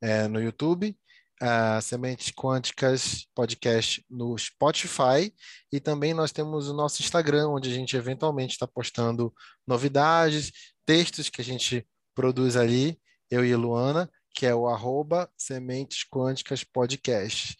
[0.00, 0.96] é, no YouTube,
[1.40, 5.34] a Sementes Quânticas Podcast no Spotify
[5.70, 9.34] e também nós temos o nosso Instagram, onde a gente eventualmente está postando
[9.66, 10.52] novidades,
[10.86, 12.98] textos que a gente produz ali,
[13.30, 17.56] eu e Luana, que é o arroba Sementes Quânticas Podcast.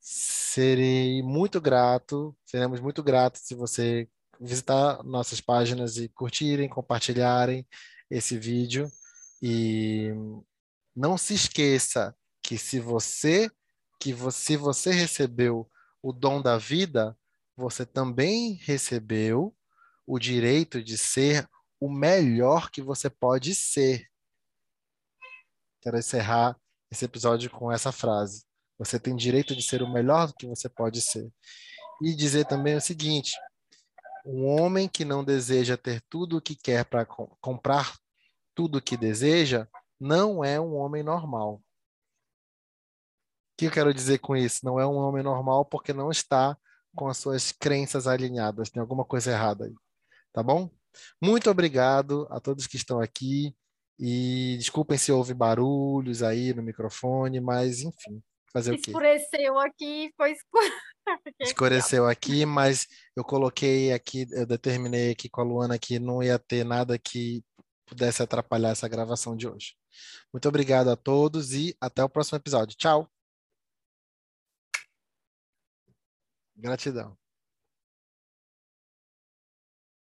[0.00, 4.08] Serei muito grato, seremos muito gratos se você
[4.40, 7.66] visitar nossas páginas e curtirem, compartilharem
[8.10, 8.90] esse vídeo.
[9.42, 10.12] E
[10.98, 13.48] não se esqueça que se você
[14.00, 15.68] que você, você recebeu
[16.00, 17.16] o dom da vida,
[17.56, 19.54] você também recebeu
[20.06, 21.48] o direito de ser
[21.80, 24.08] o melhor que você pode ser.
[25.80, 26.56] Quero encerrar
[26.90, 28.44] esse episódio com essa frase.
[28.78, 31.28] Você tem direito de ser o melhor que você pode ser.
[32.02, 33.32] E dizer também o seguinte:
[34.24, 37.96] um homem que não deseja ter tudo o que quer para comprar
[38.54, 39.68] tudo o que deseja,
[40.00, 41.54] não é um homem normal.
[41.54, 41.62] O
[43.58, 44.64] que eu quero dizer com isso?
[44.64, 46.56] Não é um homem normal porque não está
[46.94, 48.70] com as suas crenças alinhadas.
[48.70, 49.74] Tem alguma coisa errada aí.
[50.32, 50.70] Tá bom?
[51.20, 53.54] Muito obrigado a todos que estão aqui.
[53.98, 58.22] E desculpem se houve barulhos aí no microfone, mas enfim,
[58.52, 58.90] fazer o quê?
[58.90, 60.36] Escureceu aqui, foi
[61.40, 62.86] Escureceu aqui, mas
[63.16, 67.42] eu coloquei aqui, eu determinei aqui com a Luana que não ia ter nada que
[67.88, 69.74] pudesse atrapalhar essa gravação de hoje.
[70.32, 72.76] Muito obrigado a todos e até o próximo episódio.
[72.76, 73.10] Tchau.
[76.56, 77.16] Gratidão.